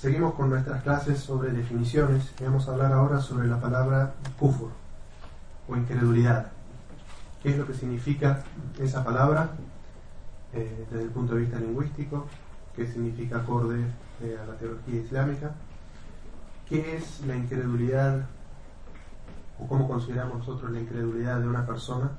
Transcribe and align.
Seguimos 0.00 0.32
con 0.32 0.48
nuestras 0.48 0.82
clases 0.82 1.20
sobre 1.20 1.50
definiciones 1.50 2.32
y 2.40 2.44
vamos 2.44 2.66
a 2.66 2.72
hablar 2.72 2.90
ahora 2.94 3.20
sobre 3.20 3.46
la 3.46 3.60
palabra 3.60 4.14
kufur 4.38 4.70
o 5.68 5.76
incredulidad. 5.76 6.52
¿Qué 7.42 7.50
es 7.50 7.58
lo 7.58 7.66
que 7.66 7.74
significa 7.74 8.42
esa 8.78 9.04
palabra 9.04 9.50
eh, 10.54 10.86
desde 10.90 11.04
el 11.04 11.10
punto 11.10 11.34
de 11.34 11.42
vista 11.42 11.58
lingüístico? 11.58 12.24
¿Qué 12.74 12.86
significa 12.86 13.40
acorde 13.40 13.78
eh, 14.22 14.38
a 14.42 14.46
la 14.46 14.54
teología 14.54 15.02
islámica? 15.02 15.50
¿Qué 16.66 16.96
es 16.96 17.20
la 17.26 17.36
incredulidad 17.36 18.24
o 19.58 19.68
cómo 19.68 19.86
consideramos 19.86 20.38
nosotros 20.38 20.70
la 20.70 20.80
incredulidad 20.80 21.40
de 21.40 21.46
una 21.46 21.66
persona? 21.66 22.10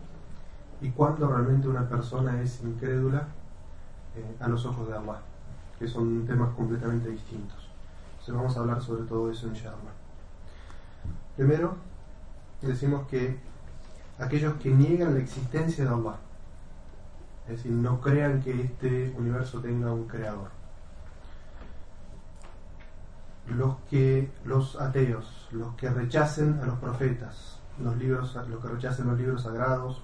¿Y 0.81 0.91
cuándo 0.91 1.27
realmente 1.27 1.67
una 1.67 1.89
persona 1.89 2.43
es 2.43 2.61
incrédula 2.61 3.25
eh, 4.15 4.35
a 4.39 4.47
los 4.47 4.67
ojos 4.67 4.87
de 4.87 4.93
Allah? 4.95 5.21
Que 5.79 5.87
son 5.87 6.27
temas 6.27 6.53
completamente 6.53 7.09
distintos. 7.09 7.60
Entonces 8.21 8.35
vamos 8.35 8.55
a 8.55 8.59
hablar 8.59 8.83
sobre 8.83 9.03
todo 9.05 9.31
eso 9.31 9.47
en 9.47 9.53
Sharma. 9.53 9.89
Primero, 11.35 11.75
decimos 12.61 13.07
que 13.07 13.39
aquellos 14.19 14.53
que 14.57 14.69
niegan 14.69 15.15
la 15.15 15.21
existencia 15.21 15.85
de 15.85 15.89
Allah, 15.89 16.17
es 17.47 17.57
decir, 17.57 17.71
no 17.71 17.99
crean 17.99 18.43
que 18.43 18.61
este 18.61 19.11
universo 19.17 19.59
tenga 19.59 19.91
un 19.91 20.07
creador. 20.07 20.49
Los 23.47 23.77
que 23.89 24.29
los 24.45 24.79
ateos, 24.79 25.47
los 25.51 25.73
que 25.73 25.89
rechacen 25.89 26.59
a 26.61 26.67
los 26.67 26.77
profetas, 26.77 27.57
los 27.81 27.97
libros, 27.97 28.35
los 28.35 28.61
que 28.61 28.67
rechacen 28.67 29.07
los 29.07 29.17
libros 29.17 29.41
sagrados, 29.41 30.03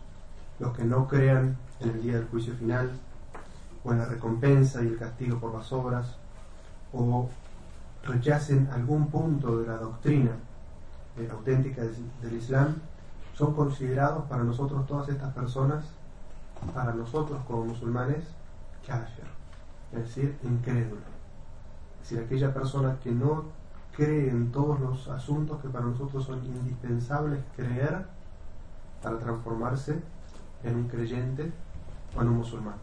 los 0.58 0.76
que 0.76 0.84
no 0.84 1.08
crean 1.08 1.56
en 1.82 1.90
el 1.92 2.02
día 2.02 2.14
del 2.16 2.26
juicio 2.26 2.56
final, 2.56 2.90
o 3.84 3.94
en 3.94 4.00
la 4.00 4.06
recompensa 4.06 4.82
y 4.82 4.88
el 4.88 4.98
castigo 4.98 5.40
por 5.40 5.54
las 5.54 5.72
obras, 5.72 6.18
o 6.92 7.30
rechacen 8.08 8.70
algún 8.72 9.08
punto 9.08 9.60
de 9.60 9.68
la 9.68 9.78
doctrina 9.78 10.32
eh, 11.18 11.30
auténtica 11.32 11.82
del 12.22 12.34
Islam, 12.34 12.76
son 13.34 13.54
considerados 13.54 14.26
para 14.26 14.44
nosotros 14.44 14.86
todas 14.88 15.10
estas 15.10 15.34
personas, 15.34 15.86
para 16.74 16.94
nosotros 16.94 17.40
como 17.48 17.66
musulmanes, 17.66 18.24
kafir, 18.86 19.26
es 19.94 20.00
decir, 20.00 20.38
incrédulo. 20.44 21.02
Es 22.02 22.10
decir, 22.10 22.26
aquella 22.26 22.54
persona 22.54 22.98
que 23.04 23.12
no 23.12 23.46
cree 23.96 24.30
en 24.30 24.52
todos 24.52 24.80
los 24.80 25.08
asuntos 25.10 25.62
que 25.62 25.70
para 25.70 25.86
nosotros 25.86 26.24
son 26.24 26.44
indispensables 26.46 27.40
creer 27.56 28.06
para 29.02 29.18
transformarse 29.20 30.00
en 30.64 30.76
un 30.76 30.88
creyente 30.88 31.52
o 32.16 32.22
en 32.22 32.28
un 32.30 32.38
musulmán. 32.38 32.76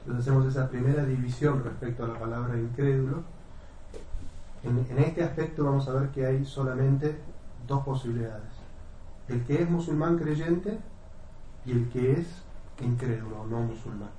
Entonces 0.00 0.26
hacemos 0.26 0.46
esa 0.46 0.68
primera 0.68 1.04
división 1.04 1.62
respecto 1.64 2.04
a 2.04 2.08
la 2.08 2.18
palabra 2.18 2.58
incrédulo. 2.58 3.22
En, 4.64 4.78
este 4.98 5.24
aspecto 5.24 5.64
vamos 5.64 5.88
a 5.88 5.92
ver 5.92 6.10
que 6.10 6.24
hay 6.24 6.44
solamente 6.44 7.18
dos 7.66 7.84
posibilidades 7.84 8.62
el 9.28 9.44
que 9.44 9.62
es 9.62 9.70
musulmán 9.70 10.18
creyente 10.18 10.78
y 11.64 11.72
el 11.72 11.88
que 11.88 12.12
es 12.12 12.26
incrédulo, 12.80 13.46
no 13.48 13.60
musulmán. 13.60 14.10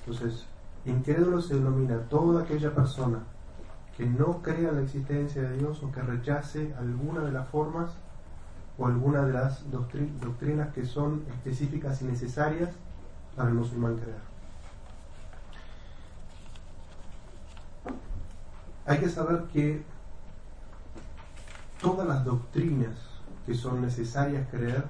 Entonces, 0.00 0.46
incrédulo 0.84 1.40
se 1.40 1.54
denomina 1.54 1.98
toda 2.08 2.42
aquella 2.42 2.74
persona 2.74 3.20
que 3.96 4.06
no 4.06 4.42
crea 4.42 4.70
en 4.70 4.76
la 4.76 4.82
existencia 4.82 5.42
de 5.42 5.58
Dios 5.58 5.82
o 5.82 5.90
que 5.90 6.02
rechace 6.02 6.74
alguna 6.78 7.22
de 7.22 7.32
las 7.32 7.48
formas 7.48 7.90
o 8.76 8.86
alguna 8.86 9.24
de 9.24 9.32
las 9.32 9.64
doctrinas 9.70 10.72
que 10.74 10.84
son 10.84 11.22
específicas 11.28 12.02
y 12.02 12.06
necesarias 12.06 12.70
para 13.36 13.48
el 13.48 13.54
musulmán 13.54 13.96
creer. 13.96 14.33
Hay 18.86 18.98
que 18.98 19.08
saber 19.08 19.44
que 19.52 19.82
todas 21.80 22.06
las 22.06 22.24
doctrinas 22.24 22.94
que 23.46 23.54
son 23.54 23.82
necesarias 23.82 24.46
creer 24.50 24.84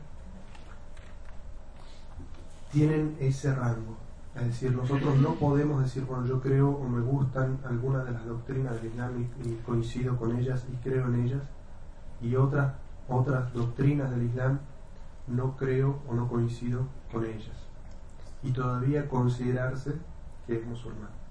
tienen 2.73 3.17
ese 3.21 3.55
rango. 3.55 3.97
Es 4.35 4.47
decir, 4.47 4.73
nosotros 4.75 5.17
no 5.19 5.35
podemos 5.35 5.81
decir, 5.81 6.05
bueno, 6.05 6.27
yo 6.27 6.41
creo 6.41 6.71
o 6.71 6.89
me 6.89 7.01
gustan 7.01 7.59
algunas 7.65 8.05
de 8.05 8.13
las 8.13 8.27
doctrinas 8.27 8.75
del 8.75 8.87
Islam 8.87 9.29
y, 9.45 9.55
coincido 9.65 10.17
con 10.17 10.37
ellas 10.37 10.65
y 10.73 10.77
creo 10.77 11.07
en 11.07 11.25
ellas, 11.25 11.43
y 12.21 12.35
otras, 12.35 12.75
otras 13.09 13.53
doctrinas 13.53 14.11
del 14.11 14.25
Islam 14.25 14.59
no 15.29 15.57
creo 15.57 16.01
o 16.09 16.15
no 16.15 16.29
coincido 16.29 16.87
con 17.13 17.25
ellas. 17.25 17.57
Y 18.43 18.51
todavía 18.51 19.09
considerarse 19.09 19.93
que 20.47 20.59
es 20.59 20.67
musulmán. 20.67 21.24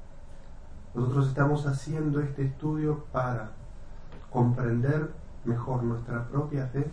Nosotros 0.93 1.27
estamos 1.27 1.65
haciendo 1.65 2.19
este 2.21 2.45
estudio 2.45 3.05
para 3.11 3.51
comprender 4.29 5.11
mejor 5.45 5.83
nuestra 5.83 6.27
propia 6.27 6.67
fe 6.67 6.89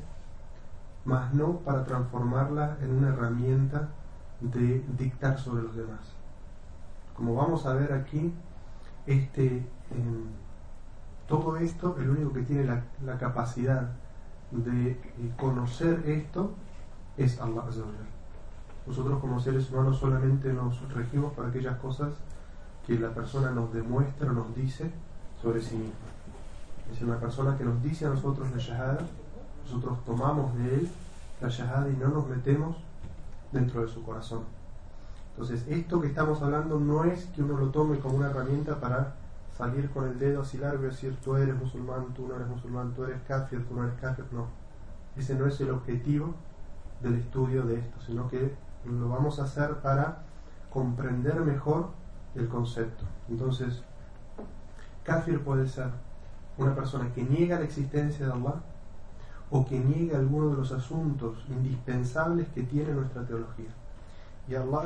mas 1.05 1.33
no 1.33 1.59
para 1.59 1.85
transformarla 1.85 2.77
en 2.83 2.97
una 2.97 3.09
herramienta 3.09 3.89
de 4.41 4.85
dictar 4.99 5.39
sobre 5.39 5.63
los 5.63 5.75
demás. 5.75 6.01
Como 7.15 7.35
vamos 7.35 7.67
a 7.67 7.75
ver 7.75 7.93
aquí, 7.93 8.33
este, 9.07 9.47
em, 9.91 10.27
todo 11.27 11.57
esto, 11.57 11.97
el 11.99 12.11
único 12.11 12.33
que 12.33 12.43
tiene 12.43 12.65
la, 12.65 13.19
capacidad 13.19 13.91
de 14.51 14.91
eh, 14.91 15.01
conocer 15.39 16.03
esto 16.07 16.53
es 17.17 17.41
Allah. 17.41 17.65
Nosotros 18.87 19.21
como 19.21 19.39
seres 19.39 19.71
humanos 19.71 19.99
solamente 19.99 20.53
nos 20.53 20.81
regimos 20.93 21.33
para 21.35 21.49
aquellas 21.49 21.77
cosas 21.79 22.15
que 22.91 22.99
la 22.99 23.15
persona 23.15 23.53
nos 23.53 23.73
demuestra 23.73 24.33
nos 24.33 24.53
dice 24.53 24.91
sobre 25.41 25.63
sí 25.63 25.77
misma. 25.77 25.95
Es 26.87 26.91
decir, 26.91 27.07
una 27.07 27.21
persona 27.21 27.57
que 27.57 27.63
nos 27.63 27.81
dice 27.85 28.05
a 28.05 28.09
nosotros 28.09 28.51
la 28.51 28.59
shahada, 28.59 28.99
nosotros 29.65 30.05
tomamos 30.05 30.53
de 30.57 30.75
él 30.75 30.89
la 31.41 31.49
shahada 31.49 31.89
y 31.89 31.97
no 31.97 32.09
nos 32.09 32.27
metemos 32.27 32.77
dentro 33.53 33.83
de 33.83 33.89
su 33.89 34.03
corazón. 34.03 34.41
Entonces, 35.31 35.65
esto 35.69 36.01
que 36.01 36.09
estamos 36.09 36.43
hablando 36.43 36.81
no 36.81 37.05
es 37.05 37.27
que 37.27 37.45
uno 37.45 37.57
lo 37.57 37.69
tome 37.69 38.01
como 38.01 38.17
una 38.17 38.31
herramienta 38.31 38.81
para 38.81 39.15
salir 39.57 39.89
con 39.91 40.09
el 40.09 40.19
dedo 40.19 40.43
así 40.43 40.59
largo 40.59 40.83
y 40.83 40.87
decir 40.87 41.17
tú 41.23 41.37
eres 41.37 41.55
musulmán, 41.55 42.13
tú 42.13 42.27
no 42.27 42.35
eres 42.35 42.49
musulmán, 42.49 42.93
tú 42.95 43.05
eres 43.05 43.23
kafir, 43.23 43.65
tú 43.69 43.77
no 43.77 43.85
eres 43.85 44.01
kafir, 44.01 44.25
no. 44.33 44.47
Ese 45.17 45.37
no 45.37 45.47
es 45.47 45.61
el 45.61 45.71
objetivo 45.71 46.35
del 47.01 47.15
estudio 47.15 47.63
de 47.63 47.77
esto, 47.77 48.01
sino 48.05 48.29
que 48.29 48.53
lo 48.85 49.09
vamos 49.09 49.39
a 49.39 49.45
hacer 49.45 49.77
para 49.77 50.23
comprender 50.73 51.37
mejor 51.43 52.00
el 52.35 52.49
concepto. 52.49 53.05
Entonces, 53.29 53.83
kafir 55.05 55.43
puede 55.43 55.69
ser 55.69 55.91
una 56.57 56.75
persona 56.75 57.13
que 57.15 57.23
niega 57.23 57.59
la 57.59 57.65
existencia 57.65 58.27
de 58.27 58.33
Allah 58.33 58.55
o 59.51 59.67
que 59.67 59.79
niegue 59.79 60.15
alguno 60.15 60.51
de 60.51 60.57
los 60.57 60.73
asuntos 60.73 61.45
indispensables 61.49 62.49
que 62.49 62.63
tiene 62.63 62.93
nuestra 62.93 63.25
teología. 63.25 63.71
Y 64.49 64.55
Allah 64.55 64.83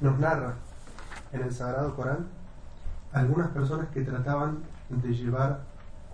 nos 0.00 0.18
narra 0.18 0.54
en 1.32 1.42
el 1.42 1.52
Sagrado 1.52 1.94
Corán 1.96 2.26
algunas 3.12 3.48
personas 3.48 3.88
que 3.88 4.02
trataban 4.02 4.58
de 4.88 5.14
llevar 5.14 5.60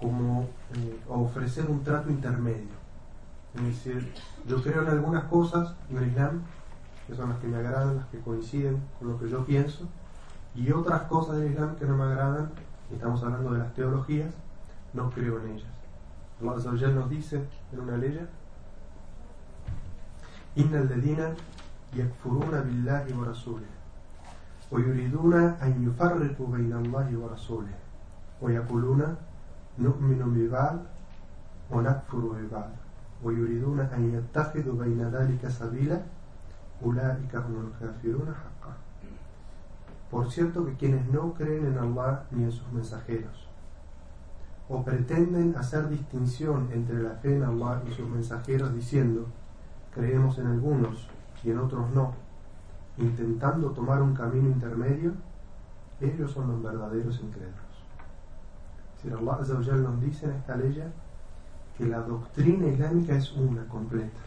como 0.01 0.43
eh, 0.75 1.01
ofrecer 1.09 1.69
un 1.69 1.83
trato 1.83 2.11
intermedio. 2.11 2.83
Es 3.55 3.63
decir, 3.63 4.13
yo 4.47 4.63
creo 4.63 4.83
en 4.83 4.89
algunas 4.89 5.25
cosas 5.25 5.75
en 5.91 6.09
Islam, 6.09 6.43
que 7.13 7.19
son 7.19 7.29
las 7.29 7.39
que 7.41 7.47
me 7.47 7.59
agradan, 7.59 7.97
las 7.97 8.07
que 8.07 8.21
coinciden 8.21 8.81
con 8.99 9.09
lo 9.09 9.19
que 9.19 9.29
yo 9.29 9.45
pienso, 9.45 9.87
y 10.55 10.73
otras 10.73 11.03
cosas 11.03 11.37
del 11.37 11.53
Islam 11.53 11.77
que 11.77 11.85
no 11.85 11.95
me 11.95 12.05
agradan, 12.05 12.49
estamos 12.91 13.23
hablando 13.23 13.53
de 13.53 13.59
las 13.59 13.75
teologías, 13.75 14.33
no 14.95 15.11
creo 15.11 15.39
en 15.41 15.51
ellas. 15.51 15.69
Allah 16.41 16.89
nos 16.89 17.11
dice 17.11 17.45
en 17.73 17.81
una 17.81 17.99
ley 17.99 18.27
Inna 20.57 20.79
al-ladina 20.79 21.35
yakfuruna 21.95 22.63
billahi 22.63 23.13
wa 23.13 23.27
rasulih 23.27 23.69
wa 24.71 24.81
yuriduna 24.81 25.59
an 25.61 25.85
yufarriqu 25.85 26.47
bayna 26.47 26.79
Allahi 26.79 27.15
wa 27.15 27.29
rasulih 27.29 27.75
wa 28.41 28.51
yakuluna 28.51 29.17
nu'minu 29.77 30.31
bibal 30.31 30.81
wa 31.71 31.83
nakfuru 31.83 32.35
bibal 32.37 32.71
wa 33.23 33.33
yuriduna 33.33 33.89
Por 40.11 40.31
cierto 40.31 40.67
que 40.67 40.75
quienes 40.75 41.07
no 41.07 41.33
creen 41.33 41.67
en 41.67 41.79
Allah 41.79 42.25
ni 42.31 42.45
en 42.45 42.53
sus 42.53 42.71
mensajeros 42.73 43.49
o 44.69 44.83
pretenden 44.83 45.55
hacer 45.57 45.89
distinción 45.89 46.69
entre 46.73 47.03
la 47.03 47.11
fe 47.17 47.37
en 47.37 47.43
Allah 47.43 47.83
y 47.87 47.93
sus 47.93 48.09
mensajeros 48.09 48.75
diciendo, 48.75 49.27
creemos 49.95 50.39
en 50.39 50.47
algunos 50.47 51.09
y 51.45 51.51
en 51.51 51.59
otros 51.59 51.91
no, 51.91 52.15
intentando 52.97 53.71
tomar 53.71 54.01
un 54.01 54.15
camino 54.15 54.49
intermedio, 54.49 55.13
ellos 56.01 56.31
son 56.31 56.49
los 56.49 56.63
verdaderos 56.63 57.21
incrédulos. 57.21 57.73
Si 59.03 59.11
Allah 59.11 59.77
nos 59.77 60.01
dice 60.01 60.27
en 60.27 60.33
esta 60.33 60.57
ley 60.57 60.83
que 61.77 61.87
la 61.87 62.01
doctrina 62.01 62.69
islámica 62.69 63.17
es 63.17 63.33
una 63.33 63.67
completa, 63.67 64.21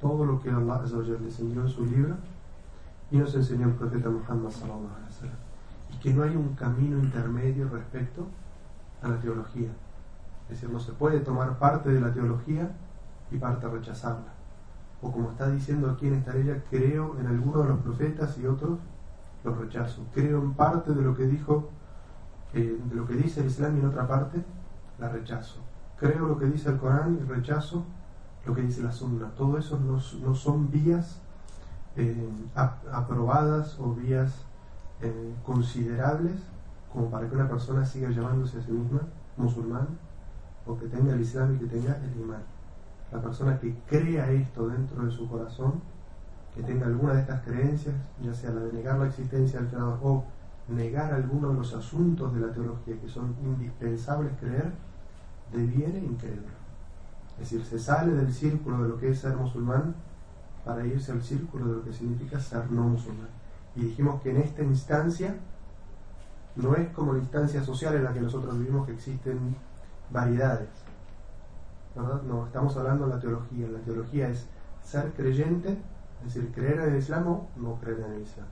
todo 0.00 0.24
lo 0.24 0.40
que 0.40 0.50
Allah 0.50 0.82
le 0.84 1.16
enseñó 1.16 1.62
en 1.62 1.68
su 1.68 1.84
libro 1.84 2.16
y 3.10 3.18
nos 3.18 3.34
enseñó 3.34 3.66
el 3.66 3.74
profeta 3.74 4.10
Muhammad 4.10 4.52
y 5.90 5.98
que 5.98 6.12
no 6.12 6.22
hay 6.22 6.36
un 6.36 6.54
camino 6.54 6.98
intermedio 6.98 7.68
respecto 7.68 8.26
a 9.02 9.08
la 9.08 9.20
teología. 9.20 9.70
Es 10.44 10.60
decir, 10.60 10.70
no 10.70 10.80
se 10.80 10.92
puede 10.92 11.20
tomar 11.20 11.58
parte 11.58 11.90
de 11.90 12.00
la 12.00 12.12
teología 12.12 12.70
y 13.30 13.38
parte 13.38 13.68
rechazarla. 13.68 14.32
O 15.00 15.12
como 15.12 15.30
está 15.30 15.48
diciendo 15.50 15.90
aquí 15.90 16.08
en 16.08 16.14
esta 16.14 16.32
ley, 16.32 16.62
creo 16.70 17.16
en 17.18 17.26
algunos 17.26 17.64
de 17.64 17.68
los 17.70 17.80
profetas 17.80 18.36
y 18.38 18.46
otros 18.46 18.78
los 19.44 19.56
rechazo. 19.56 20.04
Creo 20.12 20.42
en 20.42 20.54
parte 20.54 20.92
de 20.92 21.02
lo 21.02 21.14
que 21.14 21.26
dijo, 21.26 21.68
eh, 22.54 22.78
de 22.84 22.94
lo 22.94 23.06
que 23.06 23.14
dice 23.14 23.40
el 23.40 23.46
Islam 23.46 23.76
y 23.76 23.80
en 23.80 23.86
otra 23.86 24.06
parte 24.06 24.42
la 24.98 25.08
rechazo. 25.08 25.60
Creo 25.98 26.26
lo 26.26 26.38
que 26.38 26.46
dice 26.46 26.70
el 26.70 26.78
Corán 26.78 27.18
y 27.20 27.24
rechazo 27.24 27.84
lo 28.48 28.54
que 28.54 28.62
dice 28.62 28.82
la 28.82 28.90
Sunna. 28.90 29.30
Todo 29.36 29.58
eso 29.58 29.78
no, 29.78 30.00
no 30.26 30.34
son 30.34 30.70
vías 30.70 31.20
eh, 31.96 32.28
aprobadas 32.90 33.78
o 33.78 33.94
vías 33.94 34.32
eh, 35.02 35.34
considerables 35.44 36.36
como 36.92 37.10
para 37.10 37.28
que 37.28 37.34
una 37.34 37.48
persona 37.48 37.84
siga 37.84 38.08
llamándose 38.08 38.58
a 38.58 38.62
sí 38.62 38.72
misma 38.72 39.02
musulmán 39.36 39.86
o 40.66 40.78
que 40.78 40.86
tenga 40.86 41.12
el 41.12 41.20
Islam 41.20 41.54
y 41.54 41.58
que 41.58 41.66
tenga 41.66 41.96
el 41.96 42.20
imán. 42.20 42.42
La 43.12 43.20
persona 43.20 43.58
que 43.60 43.74
crea 43.86 44.30
esto 44.30 44.68
dentro 44.68 45.04
de 45.04 45.10
su 45.10 45.28
corazón, 45.28 45.74
que 46.54 46.62
tenga 46.62 46.86
alguna 46.86 47.14
de 47.14 47.20
estas 47.20 47.42
creencias, 47.42 47.94
ya 48.22 48.34
sea 48.34 48.50
la 48.50 48.62
de 48.62 48.72
negar 48.72 48.98
la 48.98 49.08
existencia 49.08 49.60
del 49.60 49.68
Creador 49.68 49.98
o 50.02 50.24
negar 50.68 51.12
alguno 51.12 51.50
de 51.50 51.54
los 51.54 51.74
asuntos 51.74 52.34
de 52.34 52.40
la 52.40 52.52
teología 52.52 52.98
que 52.98 53.08
son 53.08 53.34
indispensables 53.42 54.32
creer, 54.40 54.72
deviene 55.52 55.98
incrédulo. 55.98 56.57
Es 57.40 57.50
decir, 57.50 57.64
se 57.64 57.78
sale 57.78 58.12
del 58.14 58.32
círculo 58.32 58.82
de 58.82 58.88
lo 58.88 58.98
que 58.98 59.10
es 59.10 59.20
ser 59.20 59.36
musulmán 59.36 59.94
para 60.64 60.84
irse 60.84 61.12
al 61.12 61.22
círculo 61.22 61.66
de 61.66 61.72
lo 61.76 61.84
que 61.84 61.92
significa 61.92 62.40
ser 62.40 62.70
no 62.70 62.82
musulmán. 62.82 63.28
Y 63.76 63.82
dijimos 63.82 64.20
que 64.22 64.30
en 64.30 64.38
esta 64.38 64.62
instancia 64.62 65.36
no 66.56 66.74
es 66.74 66.88
como 66.90 67.12
la 67.12 67.20
instancia 67.20 67.62
social 67.62 67.94
en 67.94 68.04
la 68.04 68.12
que 68.12 68.20
nosotros 68.20 68.58
vivimos 68.58 68.86
que 68.86 68.92
existen 68.92 69.54
variedades. 70.10 70.68
¿verdad? 71.94 72.22
No, 72.22 72.46
estamos 72.46 72.76
hablando 72.76 73.06
de 73.06 73.14
la 73.14 73.20
teología. 73.20 73.68
La 73.68 73.78
teología 73.80 74.28
es 74.28 74.46
ser 74.82 75.12
creyente, 75.12 75.78
es 76.26 76.34
decir, 76.34 76.52
creer 76.52 76.80
en 76.80 76.94
el 76.94 76.96
Islam 76.96 77.28
o 77.28 77.48
no 77.56 77.76
creer 77.76 78.00
en 78.00 78.12
el 78.14 78.22
Islam. 78.22 78.46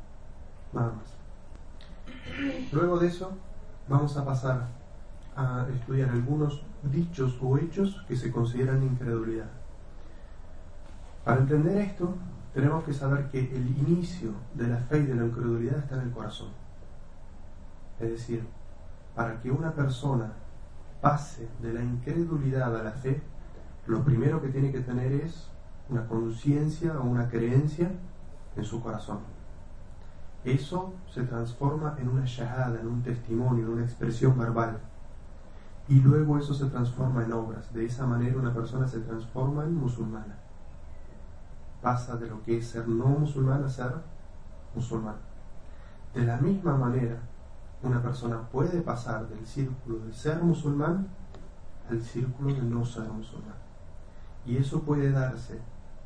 Nada 0.73 0.93
más. 0.93 2.73
Luego 2.73 2.99
de 2.99 3.09
eso, 3.09 3.33
vamos 3.89 4.17
a 4.17 4.25
pasar 4.25 4.69
a 5.37 5.67
estudiar 5.75 6.11
algunos 6.11 6.63
dichos 6.91 7.39
o 7.41 7.59
hechos 7.59 8.05
que 8.09 8.17
se 8.17 8.31
consideran 8.31 8.83
incredulidad. 8.83 9.51
Para 11.25 11.41
entender 11.41 11.77
esto, 11.79 12.15
tenemos 12.55 12.85
que 12.85 12.93
saber 12.93 13.29
que 13.31 13.41
el 13.41 13.67
inicio 13.79 14.31
de 14.55 14.69
la 14.69 14.79
fe 14.79 14.99
y 14.99 15.07
de 15.07 15.15
la 15.15 15.27
incredulidad 15.27 15.79
está 15.79 15.97
en 15.97 16.03
el 16.03 16.11
corazón. 16.13 16.49
Es 18.01 18.11
decir, 18.11 18.45
para 19.15 19.41
que 19.41 19.51
una 19.51 19.73
persona 19.73 20.33
pase 21.01 21.49
de 21.61 21.73
la 21.73 21.83
incredulidad 21.83 22.77
a 22.77 22.83
la 22.83 22.93
fe, 22.93 23.21
lo 23.87 24.03
primero 24.03 24.41
que 24.41 24.49
tiene 24.49 24.73
que 24.73 24.81
tener 24.81 25.13
es 25.13 25.49
una 25.89 26.07
conciencia 26.07 26.99
o 26.99 27.05
una 27.05 27.29
creencia 27.29 27.91
en 28.57 28.65
su 28.65 28.83
corazón. 28.83 29.19
Eso 30.45 30.95
se 31.13 31.25
transforma 31.25 31.97
en 31.99 32.09
una 32.09 32.25
shahada, 32.25 32.81
en 32.81 32.87
un 32.87 33.03
testimonio, 33.03 33.67
en 33.67 33.73
una 33.73 33.85
expresión 33.85 34.39
verbal 34.39 34.79
y 35.89 36.01
luego 36.01 36.39
eso 36.39 36.53
se 36.53 36.67
transforma 36.67 37.25
en 37.25 37.33
obras. 37.33 37.73
De 37.73 37.85
esa 37.85 38.07
manera 38.07 38.39
una 38.39 38.53
persona 38.53 38.89
se 38.89 39.01
transforma 39.01 39.65
en 39.65 39.75
musulmana. 39.75 40.37
Pasa 41.81 42.17
de 42.17 42.27
lo 42.27 42.43
que 42.43 42.59
es 42.59 42.69
ser 42.69 42.89
no 42.89 43.07
musulmán 43.07 43.65
a 43.65 43.69
ser 43.69 43.93
musulmán. 44.75 45.17
De 46.15 46.25
la 46.25 46.39
misma 46.39 46.77
manera, 46.77 47.19
una 47.83 48.03
persona 48.03 48.41
puede 48.51 48.81
pasar 48.81 49.29
del 49.29 49.47
círculo 49.47 49.99
de 50.01 50.13
ser 50.13 50.43
musulmán 50.43 51.07
al 51.91 52.03
círculo 52.03 52.55
de 52.55 52.63
no 52.63 52.85
ser 52.85 53.09
musulmán. 53.09 53.55
Y 54.45 54.57
eso 54.57 54.83
puede 54.83 55.11
darse 55.13 55.61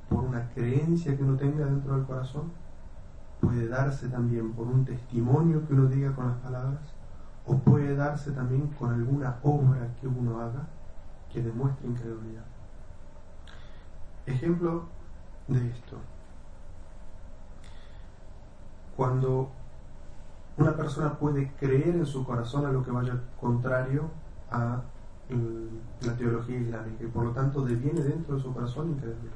por 0.08 0.24
una 0.24 0.48
creencia 0.50 1.16
que 1.16 1.22
uno 1.22 1.36
tenga 1.36 1.64
dentro 1.64 1.96
del 1.96 2.04
corazón, 2.04 2.50
puede 3.40 3.68
darse 3.68 4.08
también 4.08 4.52
por 4.52 4.66
un 4.66 4.84
testimonio 4.84 5.66
que 5.66 5.72
uno 5.72 5.86
diga 5.86 6.12
con 6.14 6.28
las 6.28 6.38
palabras, 6.38 6.80
o 7.50 7.58
puede 7.58 7.96
darse 7.96 8.30
también 8.30 8.68
con 8.78 8.92
alguna 8.92 9.40
obra 9.42 9.88
que 10.00 10.06
uno 10.06 10.40
haga 10.40 10.68
que 11.32 11.42
demuestre 11.42 11.88
incredulidad. 11.88 12.44
Ejemplo 14.24 14.84
de 15.48 15.68
esto. 15.68 15.96
Cuando 18.96 19.50
una 20.58 20.76
persona 20.76 21.18
puede 21.18 21.52
creer 21.54 21.96
en 21.96 22.06
su 22.06 22.24
corazón 22.24 22.66
a 22.66 22.70
lo 22.70 22.84
que 22.84 22.92
vaya 22.92 23.20
contrario 23.40 24.10
a 24.52 24.82
la 26.02 26.16
teología 26.16 26.58
islámica 26.58 27.02
y 27.02 27.08
por 27.08 27.24
lo 27.24 27.32
tanto 27.32 27.62
deviene 27.62 28.00
dentro 28.00 28.36
de 28.36 28.42
su 28.42 28.54
corazón 28.54 28.90
incredulidad. 28.90 29.34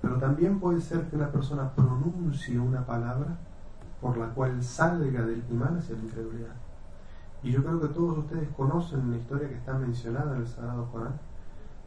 Pero 0.00 0.18
también 0.18 0.60
puede 0.60 0.80
ser 0.80 1.08
que 1.08 1.16
una 1.16 1.32
persona 1.32 1.68
pronuncie 1.74 2.60
una 2.60 2.86
palabra 2.86 3.36
por 4.00 4.16
la 4.18 4.28
cual 4.28 4.62
salga 4.62 5.22
del 5.22 5.42
imán 5.50 5.78
hacia 5.78 5.96
la 5.96 6.02
incredulidad. 6.02 6.54
Y 7.44 7.52
yo 7.52 7.62
creo 7.62 7.78
que 7.78 7.88
todos 7.88 8.16
ustedes 8.16 8.48
conocen 8.56 9.10
la 9.10 9.18
historia 9.18 9.50
que 9.50 9.56
está 9.56 9.74
mencionada 9.74 10.34
en 10.34 10.40
el 10.40 10.48
Sagrado 10.48 10.90
Corán, 10.90 11.20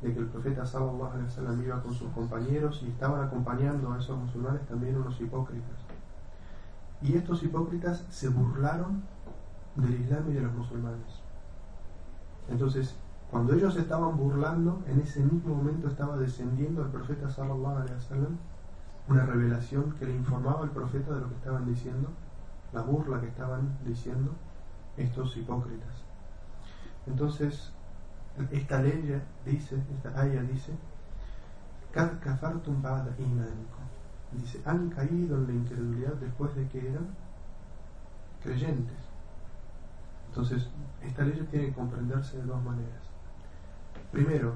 de 0.04 0.14
que 0.14 0.20
el 0.20 0.28
profeta 0.28 0.64
sallallahu 0.64 1.14
alaihi 1.14 1.26
wasallam 1.26 1.64
iba 1.64 1.82
con 1.82 1.94
sus 1.96 2.12
compañeros 2.12 2.84
y 2.86 2.90
estaban 2.90 3.24
acompañando 3.24 3.92
a 3.92 3.98
esos 3.98 4.20
musulmanes 4.20 4.62
también 4.68 4.96
unos 4.96 5.20
hipócritas. 5.20 5.80
Y 7.02 7.18
estos 7.18 7.42
hipócritas 7.42 8.06
se 8.12 8.30
burlaron 8.30 9.02
del 9.76 10.00
Islam 10.00 10.30
y 10.30 10.34
de 10.34 10.42
los 10.42 10.54
musulmanes. 10.54 11.24
Entonces, 12.50 12.96
cuando 13.32 13.56
ellos 13.56 13.76
estaban 13.78 14.16
burlando, 14.16 14.84
en 14.86 15.00
ese 15.00 15.22
mismo 15.22 15.56
momento 15.56 15.88
estaba 15.88 16.18
descendiendo 16.18 16.84
al 16.84 16.92
profeta 16.92 17.32
sallallahu 17.32 17.78
alaihi 17.78 17.96
wasallam 17.96 18.38
una 19.10 19.26
revelación 19.26 19.96
que 19.98 20.06
le 20.06 20.14
informaba 20.14 20.62
al 20.62 20.70
profeta 20.70 21.16
de 21.16 21.22
lo 21.22 21.30
que 21.30 21.36
estaban 21.36 21.66
diciendo, 21.66 22.10
la 22.74 22.84
burla 22.84 23.20
que 23.20 23.28
estaban 23.28 23.76
diciendo 23.84 24.34
estos 24.98 25.38
hipócritas. 25.38 26.04
Entonces, 27.06 27.72
esta 28.52 28.82
ley 28.82 29.22
dice, 29.46 29.78
esta 29.96 30.22
aya 30.22 30.42
dice, 30.42 30.74
Dice, 34.32 34.62
han 34.66 34.90
caído 34.90 35.38
en 35.38 35.48
la 35.48 35.54
incredulidad 35.54 36.14
después 36.14 36.54
de 36.56 36.68
que 36.68 36.90
eran 36.90 37.08
creyentes. 38.44 38.98
Entonces, 40.30 40.70
esta 41.02 41.24
ley 41.24 41.48
tiene 41.50 41.68
que 41.68 41.74
comprenderse 41.74 42.38
de 42.38 42.44
dos 42.44 42.62
maneras. 42.62 43.02
Primero, 44.12 44.56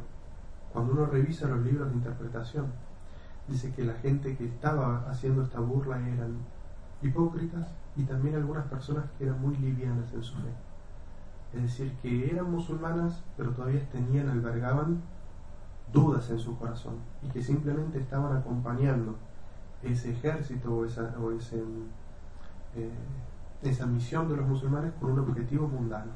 cuando 0.74 0.93
uno 0.93 1.05
revisa 1.05 1.48
los 1.48 1.62
libros 1.62 1.89
de 1.89 1.95
interpretación, 1.95 2.67
dice 3.48 3.71
que 3.74 3.83
la 3.83 3.93
gente 3.95 4.36
que 4.38 4.45
estaba 4.45 5.10
haciendo 5.10 5.43
esta 5.43 5.60
burla 5.60 5.98
eran 5.98 6.38
hipócritas 7.01 7.67
y 7.96 8.03
también 8.03 8.36
algunas 8.36 8.65
personas 8.67 9.05
que 9.17 9.25
eran 9.25 9.41
muy 9.41 9.55
livianas 9.58 10.13
en 10.13 10.24
su 10.24 10.36
fe. 10.36 10.50
Es 11.53 11.63
decir, 11.63 11.93
que 12.01 12.31
eran 12.31 12.50
musulmanas, 12.50 13.22
pero 13.36 13.51
todavía 13.51 13.81
tenían, 13.91 14.29
albergaban 14.29 15.01
dudas 15.91 16.29
en 16.29 16.39
su 16.39 16.58
corazón 16.58 16.96
y 17.22 17.27
que 17.27 17.43
simplemente 17.43 18.00
estaban 18.00 18.36
acompañando 18.38 19.15
ese 19.84 20.12
ejército 20.12 20.74
o 20.74 20.86
esa, 20.86 21.13
o 21.20 21.31
eh, 21.31 22.89
esa 23.63 23.86
misión 23.86 24.29
de 24.29 24.38
los 24.38 24.48
musulmanes 24.48 24.93
con 25.00 25.12
un 25.12 25.20
objetivo 25.20 25.67
mundano. 25.67 26.12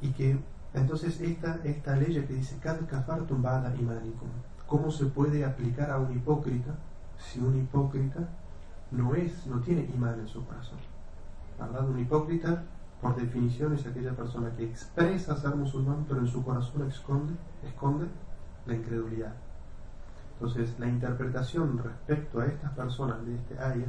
Y 0.00 0.10
que 0.10 0.38
entonces 0.74 1.20
esta, 1.20 1.58
esta 1.64 1.96
ley 1.96 2.12
que 2.26 2.34
dice 2.34 2.58
¿cómo 4.66 4.90
se 4.90 5.06
puede 5.06 5.44
aplicar 5.44 5.90
a 5.90 5.98
un 5.98 6.12
hipócrita 6.12 6.74
si 7.18 7.40
un 7.40 7.58
hipócrita 7.58 8.28
no 8.90 9.14
es, 9.14 9.46
no 9.46 9.60
tiene 9.60 9.82
imán 9.94 10.20
en 10.20 10.28
su 10.28 10.44
corazón. 10.44 10.78
¿Verdad? 11.58 11.88
Un 11.88 11.98
hipócrita, 11.98 12.62
por 13.00 13.16
definición, 13.16 13.74
es 13.74 13.86
aquella 13.86 14.12
persona 14.12 14.50
que 14.56 14.64
expresa 14.64 15.36
ser 15.36 15.54
musulmán, 15.54 16.04
pero 16.08 16.20
en 16.20 16.26
su 16.26 16.44
corazón 16.44 16.88
esconde, 16.88 17.34
esconde 17.64 18.06
la 18.66 18.74
incredulidad. 18.74 19.34
Entonces, 20.34 20.78
la 20.78 20.86
interpretación 20.86 21.78
respecto 21.78 22.40
a 22.40 22.46
estas 22.46 22.72
personas 22.72 23.24
de 23.24 23.34
este 23.34 23.58
área 23.58 23.86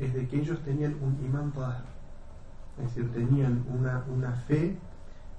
es 0.00 0.12
de 0.12 0.26
que 0.26 0.40
ellos 0.40 0.60
tenían 0.64 0.96
un 1.00 1.24
imán 1.24 1.52
todas, 1.52 1.82
es 2.78 2.94
decir, 2.94 3.12
tenían 3.12 3.64
una, 3.68 4.04
una 4.08 4.32
fe 4.32 4.76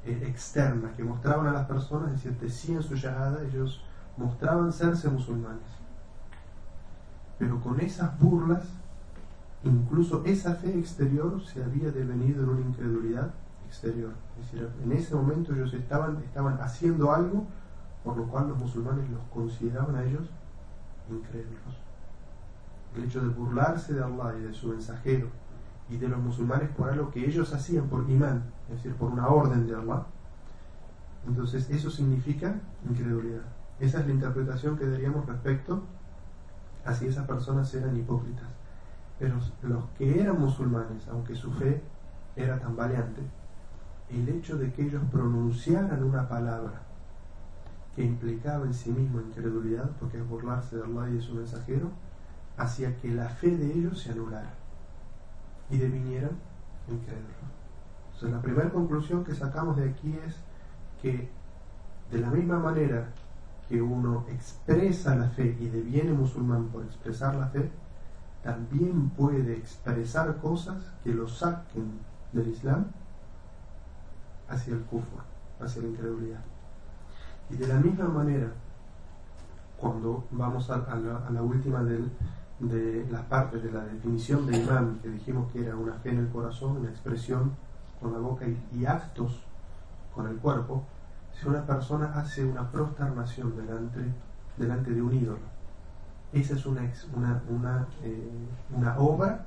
eh, 0.06 0.24
externa 0.26 0.92
que 0.96 1.04
mostraban 1.04 1.48
a 1.48 1.54
las 1.54 1.68
personas, 1.68 2.14
es 2.14 2.24
decir, 2.24 2.40
decían 2.40 2.84
su 2.84 2.96
llegada, 2.96 3.42
ellos 3.44 3.84
mostraban 4.18 4.72
serse 4.72 5.10
musulmanes. 5.10 5.79
Pero 7.40 7.60
con 7.62 7.80
esas 7.80 8.20
burlas 8.20 8.64
incluso 9.64 10.24
esa 10.26 10.56
fe 10.56 10.78
exterior 10.78 11.42
se 11.44 11.64
había 11.64 11.92
devenido 11.92 12.44
en 12.44 12.50
una 12.50 12.62
incredulidad 12.62 13.32
exterior. 13.68 14.14
Es 14.40 14.52
decir, 14.52 14.70
en 14.84 14.92
ese 14.92 15.16
momento 15.16 15.54
ellos 15.54 15.74
estaban, 15.74 16.18
estaban 16.24 16.60
haciendo 16.62 17.12
algo 17.12 17.46
por 18.04 18.18
lo 18.18 18.28
cual 18.28 18.50
los 18.50 18.58
musulmanes 18.58 19.10
los 19.10 19.22
consideraban 19.34 19.96
a 19.96 20.04
ellos 20.04 20.30
incrédulos. 21.10 21.78
El 22.96 23.04
hecho 23.04 23.22
de 23.22 23.28
burlarse 23.28 23.94
de 23.94 24.04
Allah 24.04 24.36
y 24.38 24.44
de 24.44 24.54
su 24.54 24.68
mensajero 24.70 25.28
y 25.90 25.98
de 25.98 26.08
los 26.08 26.20
musulmanes 26.20 26.70
por 26.70 26.90
algo 26.90 27.12
que 27.12 27.26
ellos 27.26 27.54
hacían 27.54 27.88
por 27.88 28.10
imán, 28.10 28.44
es 28.70 28.78
decir, 28.78 28.96
por 28.96 29.12
una 29.12 29.28
orden 29.28 29.68
de 29.68 29.76
Allah. 29.76 30.06
Entonces 31.28 31.70
eso 31.70 31.90
significa 31.90 32.56
incredulidad. 32.88 33.42
Esa 33.80 34.00
es 34.00 34.08
la 34.08 34.14
interpretación 34.14 34.78
que 34.78 34.88
daríamos 34.88 35.26
respecto 35.26 35.84
a 36.90 36.94
si 36.94 37.06
esas 37.08 37.28
personas 37.28 37.72
eran 37.76 37.96
hipócritas. 37.96 38.48
Pero 39.20 39.36
los 39.64 39.84
que 39.98 40.20
eran 40.20 40.40
musulmanes, 40.40 41.08
aunque 41.08 41.36
su 41.36 41.52
fe 41.52 41.82
era 42.36 42.60
tan 42.60 42.76
valiente, 42.76 43.22
el 44.10 44.28
hecho 44.30 44.58
de 44.58 44.72
que 44.74 44.84
ellos 44.84 45.04
pronunciaran 45.12 46.04
una 46.04 46.28
palabra 46.28 46.82
que 47.96 48.04
implicaba 48.04 48.66
en 48.66 48.74
sí 48.74 48.92
mismo 48.92 49.22
incredulidad, 49.22 49.90
porque 50.00 50.18
es 50.18 50.28
burlarse 50.28 50.78
de 50.78 50.84
Allah 50.84 51.10
y 51.10 51.14
de 51.16 51.22
su 51.22 51.36
mensajero, 51.36 51.90
hacía 52.58 52.96
que 52.98 53.10
la 53.10 53.30
fe 53.30 53.56
de 53.56 53.72
ellos 53.72 54.02
se 54.02 54.12
anulara 54.12 54.54
y 55.70 55.78
devinieran 55.78 56.32
incrédulos. 56.88 57.28
Entonces 58.06 58.32
la 58.32 58.42
primera 58.42 58.70
conclusión 58.72 59.24
que 59.24 59.36
sacamos 59.36 59.78
de 59.78 59.90
aquí 59.90 60.18
es 60.26 60.36
que 61.02 61.30
de 62.12 62.20
la 62.20 62.30
misma 62.30 62.58
manera 62.58 63.10
que 63.70 63.82
uno 63.82 64.26
expresa 64.30 65.16
la 65.16 65.30
fe 65.30 65.56
y 65.60 65.68
deviene 65.68 66.12
musulmán 66.12 66.66
por 66.70 66.84
expresar 66.84 67.36
la 67.36 67.48
fe, 67.48 67.70
también 68.44 69.10
puede 69.10 69.54
expresar 69.54 70.38
cosas 70.38 70.78
que 71.04 71.14
lo 71.14 71.28
saquen 71.28 72.00
del 72.34 72.48
Islam 72.48 72.88
hacia 74.50 74.74
el 74.74 74.82
kufr, 74.82 75.22
hacia 75.60 75.84
la 75.84 75.88
incredulidad. 75.90 76.42
Y 77.50 77.56
de 77.58 77.68
la 77.68 77.76
misma 77.76 78.08
manera, 78.08 78.52
cuando 79.78 80.26
vamos 80.32 80.70
a, 80.70 80.78
la, 81.32 81.42
última 81.42 81.84
de 81.84 83.08
las 83.10 83.24
partes 83.24 83.64
de 83.64 83.72
la 83.72 83.84
definición 83.86 84.46
de 84.48 84.58
imán, 84.58 85.00
que 85.02 85.10
dijimos 85.10 85.52
que 85.52 85.66
era 85.66 85.76
una 85.76 85.94
fe 85.94 86.10
en 86.10 86.20
el 86.20 86.30
corazón, 86.30 86.78
una 86.78 86.90
expresión 86.90 87.52
con 88.00 88.14
la 88.14 88.20
boca 88.20 88.46
y, 88.48 88.86
actos 88.86 89.42
con 90.14 90.28
el 90.28 90.38
cuerpo, 90.38 90.84
si 91.40 91.48
una 91.48 91.66
persona 91.66 92.12
hace 92.16 92.44
una 92.44 92.70
prosternación 92.70 93.56
delante, 93.56 94.00
delante 94.58 94.92
de 94.92 95.02
un 95.02 95.14
ídolo, 95.14 95.40
esa 96.34 96.54
es 96.56 96.66
una, 96.66 96.82
una, 97.50 97.88
eh, 98.04 98.30
una 98.76 98.98
obra 99.00 99.46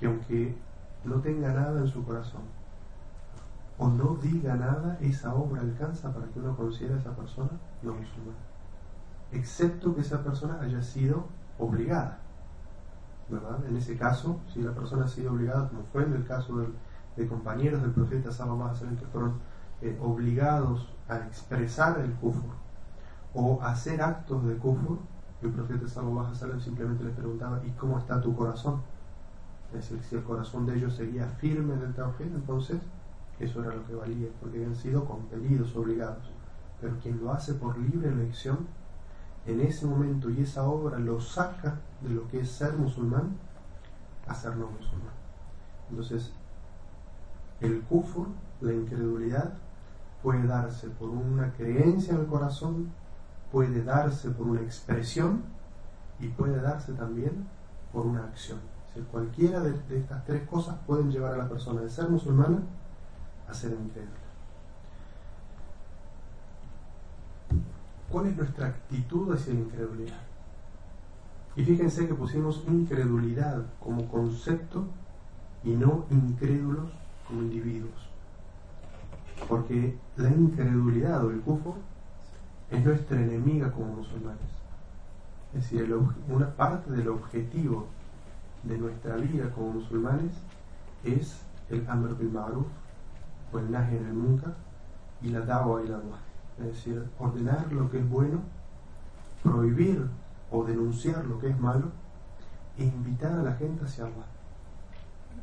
que 0.00 0.06
aunque 0.06 0.56
no 1.04 1.16
tenga 1.16 1.52
nada 1.52 1.80
en 1.80 1.88
su 1.88 2.04
corazón 2.04 2.42
o 3.78 3.88
no 3.88 4.16
diga 4.22 4.54
nada, 4.54 4.96
esa 5.00 5.34
obra 5.34 5.60
alcanza 5.60 6.12
para 6.12 6.26
que 6.28 6.40
uno 6.40 6.56
considere 6.56 6.94
a 6.94 6.98
esa 6.98 7.14
persona 7.14 7.50
no 7.82 7.92
musulmana. 7.92 8.38
Excepto 9.32 9.94
que 9.94 10.00
esa 10.00 10.22
persona 10.24 10.58
haya 10.62 10.82
sido 10.82 11.26
obligada. 11.58 12.18
¿verdad? 13.28 13.58
En 13.68 13.76
ese 13.76 13.98
caso, 13.98 14.40
si 14.52 14.62
la 14.62 14.72
persona 14.72 15.04
ha 15.04 15.08
sido 15.08 15.32
obligada, 15.32 15.68
como 15.68 15.82
fue 15.82 16.04
en 16.04 16.14
el 16.14 16.24
caso 16.24 16.66
de 17.16 17.26
compañeros 17.26 17.82
del 17.82 17.90
profeta 17.90 18.32
Salomón, 18.32 18.72
que 18.98 19.06
fueron 19.06 19.34
eh, 19.82 19.98
obligados 20.02 20.88
a 21.08 21.18
expresar 21.18 21.98
el 22.00 22.12
kufur 22.14 22.54
o 23.34 23.60
hacer 23.62 24.00
actos 24.00 24.46
de 24.46 24.56
kufur, 24.56 24.98
el 25.42 25.50
profeta 25.50 25.86
Salomón 25.86 26.34
simplemente 26.60 27.04
les 27.04 27.14
preguntaba, 27.14 27.60
¿y 27.64 27.70
cómo 27.72 27.98
está 27.98 28.20
tu 28.20 28.34
corazón? 28.34 28.80
Es 29.74 29.90
decir, 29.90 30.02
si 30.02 30.14
el 30.16 30.24
corazón 30.24 30.64
de 30.66 30.76
ellos 30.76 30.94
seguía 30.94 31.26
firme 31.26 31.74
en 31.74 31.82
el 31.82 31.94
Tawhid, 31.94 32.34
entonces 32.34 32.80
eso 33.38 33.62
era 33.62 33.74
lo 33.74 33.84
que 33.86 33.94
valía, 33.94 34.28
porque 34.40 34.56
habían 34.56 34.74
sido 34.74 35.04
compelidos, 35.04 35.76
obligados. 35.76 36.30
Pero 36.80 36.96
quien 37.02 37.22
lo 37.22 37.32
hace 37.32 37.54
por 37.54 37.76
libre 37.76 38.08
elección, 38.08 38.66
en 39.46 39.60
ese 39.60 39.86
momento 39.86 40.30
y 40.30 40.40
esa 40.40 40.64
obra 40.64 40.98
lo 40.98 41.20
saca 41.20 41.76
de 42.00 42.10
lo 42.10 42.26
que 42.28 42.40
es 42.40 42.50
ser 42.50 42.72
musulmán 42.72 43.36
a 44.26 44.34
ser 44.34 44.56
no 44.56 44.66
musulmán. 44.66 45.14
Entonces, 45.90 46.32
el 47.60 47.82
kufur, 47.82 48.28
la 48.60 48.72
incredulidad, 48.72 49.54
puede 50.26 50.44
darse 50.44 50.88
por 50.88 51.08
una 51.08 51.52
creencia 51.52 52.12
en 52.12 52.22
el 52.22 52.26
corazón, 52.26 52.90
puede 53.52 53.84
darse 53.84 54.28
por 54.30 54.48
una 54.48 54.60
expresión 54.60 55.44
y 56.18 56.26
puede 56.26 56.60
darse 56.60 56.94
también 56.94 57.46
por 57.92 58.06
una 58.06 58.24
acción. 58.24 58.58
cualquiera 59.12 59.60
de, 59.60 59.76
estas 59.96 60.24
tres 60.24 60.42
cosas 60.48 60.78
pueden 60.84 61.12
llevar 61.12 61.34
a 61.34 61.36
la 61.36 61.48
persona 61.48 61.80
de 61.80 61.88
ser 61.88 62.08
musulmana 62.08 62.58
a 63.48 63.54
ser 63.54 63.70
incrédula. 63.70 64.26
¿Cuál 68.10 68.26
es 68.26 68.36
nuestra 68.36 68.66
actitud 68.66 69.32
hacia 69.32 69.54
la 69.54 69.60
incredulidad? 69.60 70.22
Y 71.54 71.64
fíjense 71.64 72.08
que 72.08 72.14
pusimos 72.14 72.64
incredulidad 72.66 73.64
como 73.78 74.08
concepto 74.08 74.86
y 75.62 75.70
no 75.70 76.04
incrédulos 76.10 76.90
como 77.28 77.42
individuos. 77.42 78.15
Porque 79.48 79.96
la 80.16 80.30
incredulidad 80.30 81.24
o 81.24 81.30
el 81.30 81.40
kufo 81.40 81.76
es 82.70 82.84
nuestra 82.84 83.20
enemiga 83.20 83.70
como 83.70 83.96
musulmanes. 83.96 84.40
Es 85.54 85.70
decir, 85.70 85.94
una 86.28 86.50
parte 86.50 86.90
del 86.90 87.08
objetivo 87.08 87.86
de 88.64 88.78
nuestra 88.78 89.16
vida 89.16 89.50
como 89.50 89.74
musulmanes 89.74 90.32
es 91.04 91.40
el 91.70 91.88
amr 91.88 92.16
bil 92.16 92.30
ma'ruf 92.30 92.66
o 93.52 93.58
el 93.58 93.70
nahi 93.70 93.96
el 93.96 94.14
nunca 94.14 94.54
y 95.22 95.28
la 95.28 95.40
dawa 95.40 95.82
y 95.82 95.88
la 95.88 95.98
dua. 95.98 96.18
Es 96.58 96.66
decir, 96.66 97.04
ordenar 97.18 97.72
lo 97.72 97.90
que 97.90 97.98
es 97.98 98.08
bueno, 98.08 98.40
prohibir 99.42 100.06
o 100.50 100.64
denunciar 100.64 101.24
lo 101.24 101.38
que 101.38 101.48
es 101.48 101.60
malo 101.60 101.90
e 102.78 102.84
invitar 102.84 103.32
a 103.32 103.42
la 103.42 103.52
gente 103.54 103.84
hacia 103.84 104.04
Allah. 104.04 104.26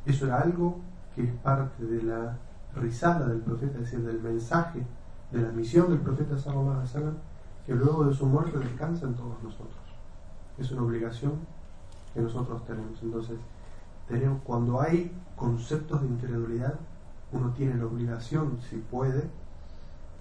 Eso 0.05 0.25
era 0.25 0.41
algo 0.41 0.79
que 1.15 1.23
es 1.23 1.31
parte 1.35 1.83
de 1.85 2.03
la 2.03 2.37
risada 2.75 3.27
del 3.27 3.39
profeta, 3.39 3.77
es 3.79 3.85
decir, 3.85 4.01
del 4.01 4.21
mensaje 4.21 4.83
de 5.31 5.41
la 5.41 5.51
misión 5.51 5.89
del 5.89 5.99
profeta 5.99 6.35
Alaihi 6.35 6.79
Wasallam, 6.79 7.15
que 7.65 7.73
luego 7.73 8.05
de 8.05 8.13
su 8.13 8.25
muerte 8.25 8.57
descansa 8.59 9.05
en 9.05 9.15
todos 9.15 9.41
nosotros. 9.41 9.77
Es 10.57 10.71
una 10.71 10.83
obligación 10.83 11.33
que 12.13 12.21
nosotros 12.21 12.63
tenemos. 12.65 13.01
Entonces, 13.01 13.37
tenemos, 14.07 14.41
cuando 14.43 14.81
hay 14.81 15.11
conceptos 15.35 16.01
de 16.01 16.07
incredulidad, 16.07 16.75
uno 17.31 17.51
tiene 17.51 17.75
la 17.75 17.85
obligación, 17.85 18.59
si 18.69 18.77
puede, 18.77 19.29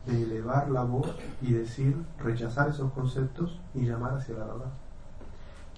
de 0.06 0.22
elevar 0.22 0.70
la 0.70 0.82
voz 0.82 1.14
y 1.42 1.52
decir, 1.52 1.96
rechazar 2.18 2.70
esos 2.70 2.92
conceptos 2.92 3.60
y 3.74 3.84
llamar 3.84 4.16
hacia 4.16 4.36
la 4.38 4.46
verdad. 4.46 4.72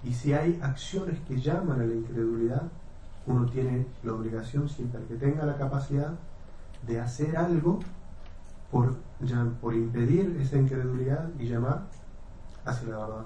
Y 0.02 0.12
si 0.12 0.32
hay 0.32 0.60
acciones 0.62 1.18
que 1.20 1.40
llaman 1.40 1.80
a 1.80 1.84
la 1.84 1.94
incredulidad, 1.94 2.62
uno 3.26 3.46
tiene 3.46 3.86
la 4.02 4.12
obligación, 4.12 4.68
siempre 4.68 5.02
que 5.06 5.16
tenga 5.16 5.44
la 5.44 5.56
capacidad, 5.56 6.12
de 6.86 7.00
hacer 7.00 7.36
algo 7.36 7.80
por, 8.70 8.96
por 9.60 9.74
impedir 9.74 10.38
esa 10.40 10.58
incredulidad 10.58 11.30
y 11.38 11.46
llamar 11.46 11.86
hacia 12.64 12.88
la 12.88 12.98
verdad. 12.98 13.24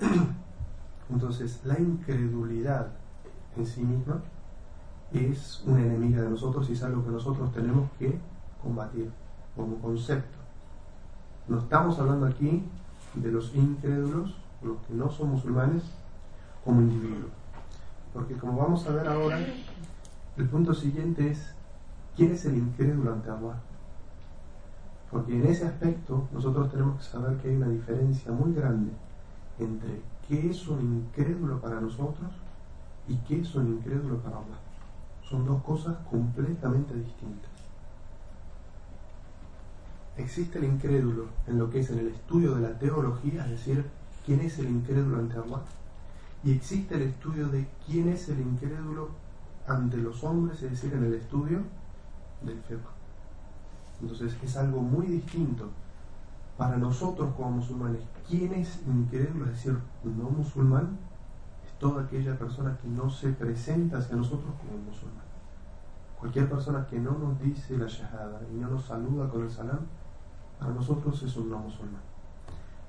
Entonces, 1.10 1.60
la 1.64 1.78
incredulidad 1.78 2.88
en 3.56 3.66
sí 3.66 3.82
misma 3.82 4.20
es 5.12 5.62
una 5.66 5.80
enemiga 5.80 6.22
de 6.22 6.30
nosotros 6.30 6.68
y 6.70 6.72
es 6.72 6.82
algo 6.82 7.04
que 7.04 7.10
nosotros 7.10 7.52
tenemos 7.52 7.88
que 7.98 8.18
combatir 8.62 9.10
como 9.54 9.76
concepto. 9.76 10.38
No 11.46 11.58
estamos 11.58 11.98
hablando 11.98 12.26
aquí 12.26 12.64
de 13.14 13.30
los 13.30 13.54
incrédulos, 13.54 14.34
los 14.62 14.78
que 14.86 14.94
no 14.94 15.10
son 15.10 15.30
musulmanes, 15.30 15.82
como 16.64 16.80
individuos. 16.80 17.30
Porque 18.12 18.34
como 18.34 18.56
vamos 18.56 18.86
a 18.86 18.92
ver 18.92 19.06
ahora, 19.06 19.38
el 20.36 20.48
punto 20.48 20.72
siguiente 20.72 21.30
es, 21.30 21.54
¿quién 22.16 22.32
es 22.32 22.44
el 22.44 22.56
incrédulo 22.56 23.12
ante 23.12 23.30
Allah? 23.30 23.60
Porque 25.10 25.34
en 25.36 25.46
ese 25.46 25.66
aspecto 25.66 26.28
nosotros 26.32 26.70
tenemos 26.70 26.98
que 26.98 27.04
saber 27.04 27.36
que 27.38 27.48
hay 27.48 27.56
una 27.56 27.68
diferencia 27.68 28.32
muy 28.32 28.52
grande 28.52 28.92
entre 29.58 30.00
qué 30.26 30.50
es 30.50 30.66
un 30.66 30.80
incrédulo 30.80 31.60
para 31.60 31.80
nosotros 31.80 32.32
y 33.06 33.16
qué 33.18 33.40
es 33.40 33.54
un 33.54 33.68
incrédulo 33.74 34.18
para 34.18 34.38
Allah. 34.38 34.58
Son 35.22 35.46
dos 35.46 35.62
cosas 35.62 35.96
completamente 36.10 36.94
distintas. 36.94 37.50
Existe 40.16 40.58
el 40.58 40.64
incrédulo 40.64 41.26
en 41.46 41.58
lo 41.58 41.70
que 41.70 41.80
es 41.80 41.90
en 41.90 41.98
el 41.98 42.08
estudio 42.08 42.54
de 42.54 42.62
la 42.62 42.78
teología, 42.78 43.44
es 43.44 43.50
decir, 43.50 43.84
quién 44.24 44.40
es 44.40 44.58
el 44.58 44.68
incrédulo 44.68 45.18
ante 45.18 45.38
Allah. 45.38 45.62
Y 46.44 46.52
existe 46.52 46.94
el 46.94 47.02
estudio 47.02 47.48
de 47.48 47.66
quién 47.86 48.08
es 48.08 48.28
el 48.28 48.40
incrédulo 48.40 49.10
ante 49.66 49.96
los 49.96 50.22
hombres, 50.22 50.62
es 50.62 50.70
decir, 50.72 50.92
en 50.92 51.04
el 51.04 51.14
estudio 51.14 51.62
del. 52.46 52.62
Entonces 54.00 54.36
es 54.42 54.56
algo 54.56 54.80
muy 54.80 55.06
distinto 55.06 55.70
para 56.56 56.76
nosotros 56.76 57.34
como 57.36 57.52
musulmanes. 57.52 58.02
¿Quién 58.28 58.52
es 58.54 58.80
incrédulo? 58.86 59.46
Es 59.46 59.52
decir, 59.52 59.78
no 60.04 60.30
musulmán, 60.30 60.98
es 61.66 61.72
toda 61.78 62.04
aquella 62.04 62.38
persona 62.38 62.76
que 62.80 62.88
no 62.88 63.10
se 63.10 63.30
presenta 63.30 63.98
hacia 63.98 64.16
nosotros 64.16 64.52
como 64.58 64.84
musulmán. 64.84 65.24
Cualquier 66.18 66.48
persona 66.48 66.86
que 66.86 66.98
no 66.98 67.12
nos 67.18 67.40
dice 67.40 67.76
la 67.76 67.86
shahada 67.86 68.40
y 68.52 68.56
no 68.56 68.68
nos 68.70 68.84
saluda 68.84 69.28
con 69.28 69.42
el 69.42 69.50
salam, 69.50 69.80
para 70.58 70.72
nosotros 70.72 71.22
es 71.22 71.36
un 71.36 71.50
no 71.50 71.58
musulmán. 71.58 72.02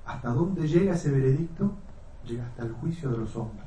¿Hasta 0.06 0.30
dónde 0.30 0.66
llega 0.68 0.94
ese 0.94 1.10
veredicto? 1.10 1.72
Llega 2.24 2.46
hasta 2.46 2.62
el 2.62 2.72
juicio 2.72 3.10
de 3.10 3.18
los 3.18 3.36
hombres. 3.36 3.66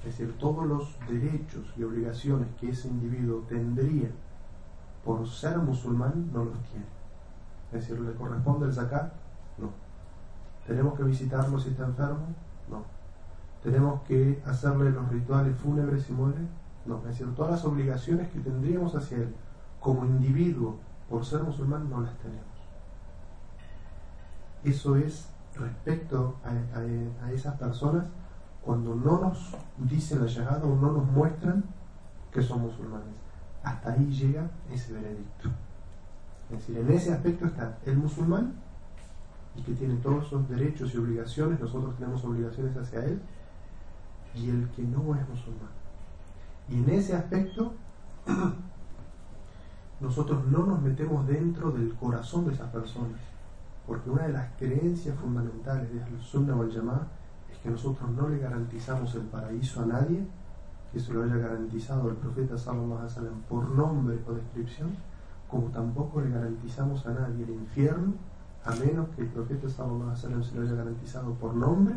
es 0.00 0.04
decir, 0.04 0.36
todos 0.38 0.66
los 0.66 0.96
derechos 1.08 1.64
y 1.76 1.82
obligaciones 1.82 2.48
que 2.60 2.70
ese 2.70 2.88
individuo 2.88 3.40
tendría 3.48 4.10
por 5.06 5.26
ser 5.28 5.56
musulmán 5.58 6.30
no 6.32 6.44
los 6.44 6.58
tiene. 6.64 6.84
Es 7.72 7.88
decir, 7.88 8.00
¿le 8.00 8.12
corresponde 8.14 8.66
el 8.66 8.72
zakat? 8.72 9.12
No. 9.56 9.70
¿Tenemos 10.66 10.94
que 10.94 11.04
visitarlo 11.04 11.60
si 11.60 11.70
está 11.70 11.84
enfermo? 11.84 12.26
No. 12.68 12.82
¿Tenemos 13.62 14.02
que 14.02 14.42
hacerle 14.44 14.90
los 14.90 15.08
rituales 15.08 15.56
fúnebres 15.58 16.02
si 16.02 16.12
muere? 16.12 16.40
No. 16.84 16.98
Es 16.98 17.04
decir, 17.04 17.32
todas 17.36 17.52
las 17.52 17.64
obligaciones 17.64 18.28
que 18.30 18.40
tendríamos 18.40 18.96
hacia 18.96 19.18
él 19.18 19.32
como 19.78 20.04
individuo 20.04 20.80
por 21.08 21.24
ser 21.24 21.44
musulmán 21.44 21.88
no 21.88 22.00
las 22.00 22.18
tenemos. 22.18 22.44
Eso 24.64 24.96
es 24.96 25.28
respecto 25.54 26.34
a, 26.44 27.30
esas 27.30 27.56
personas 27.56 28.06
cuando 28.60 28.96
no 28.96 29.20
nos 29.20 29.54
dicen 29.78 30.20
la 30.20 30.26
llegada 30.26 30.64
o 30.64 30.74
no 30.74 30.90
nos 30.90 31.06
muestran 31.06 31.62
que 32.32 32.42
son 32.42 32.62
musulmanes. 32.62 33.25
Hasta 33.66 33.92
ahí 33.92 34.06
llega 34.12 34.48
ese 34.72 34.92
veredicto. 34.92 35.48
Es 36.48 36.58
decir, 36.58 36.78
en 36.78 36.88
ese 36.92 37.12
aspecto 37.12 37.46
está 37.46 37.76
el 37.84 37.96
musulmán 37.96 38.52
y 39.56 39.62
que 39.62 39.72
tiene 39.72 39.96
todos 39.96 40.28
sus 40.28 40.48
derechos 40.48 40.94
y 40.94 40.98
obligaciones, 40.98 41.58
nosotros 41.58 41.96
tenemos 41.96 42.24
obligaciones 42.24 42.76
hacia 42.76 43.04
él, 43.04 43.20
y 44.36 44.50
el 44.50 44.68
que 44.68 44.82
no 44.82 45.16
es 45.16 45.28
musulmán. 45.28 45.70
Y 46.68 46.76
en 46.76 46.90
ese 46.90 47.16
aspecto 47.16 47.72
nosotros 50.00 50.46
no 50.46 50.64
nos 50.64 50.80
metemos 50.80 51.26
dentro 51.26 51.72
del 51.72 51.92
corazón 51.94 52.46
de 52.46 52.54
esas 52.54 52.70
personas, 52.70 53.18
porque 53.84 54.10
una 54.10 54.28
de 54.28 54.32
las 54.32 54.48
creencias 54.58 55.18
fundamentales 55.18 55.92
de 55.92 56.04
Al-Sunnah 56.04 56.54
wal 56.54 56.72
Jama'ah 56.72 57.08
es 57.50 57.58
que 57.58 57.70
nosotros 57.70 58.08
no 58.10 58.28
le 58.28 58.38
garantizamos 58.38 59.12
el 59.16 59.22
paraíso 59.22 59.82
a 59.82 59.86
nadie, 59.86 60.24
que 60.96 61.02
se 61.02 61.12
lo 61.12 61.24
haya 61.24 61.36
garantizado 61.36 62.08
el 62.08 62.16
profeta 62.16 62.56
sallallahu 62.56 62.94
alaihi 62.94 63.12
wasallam 63.12 63.42
por 63.50 63.68
nombre 63.68 64.18
o 64.26 64.32
descripción, 64.32 64.96
como 65.46 65.66
tampoco 65.68 66.22
le 66.22 66.30
garantizamos 66.30 67.04
a 67.06 67.12
nadie 67.12 67.44
el 67.44 67.50
infierno, 67.50 68.14
a 68.64 68.70
menos 68.76 69.06
que 69.10 69.20
el 69.20 69.28
profeta 69.28 69.68
sallallahu 69.68 70.04
alaihi 70.04 70.16
wasallam 70.16 70.42
se 70.42 70.54
lo 70.54 70.62
haya 70.62 70.72
garantizado 70.72 71.34
por 71.34 71.54
nombre 71.54 71.96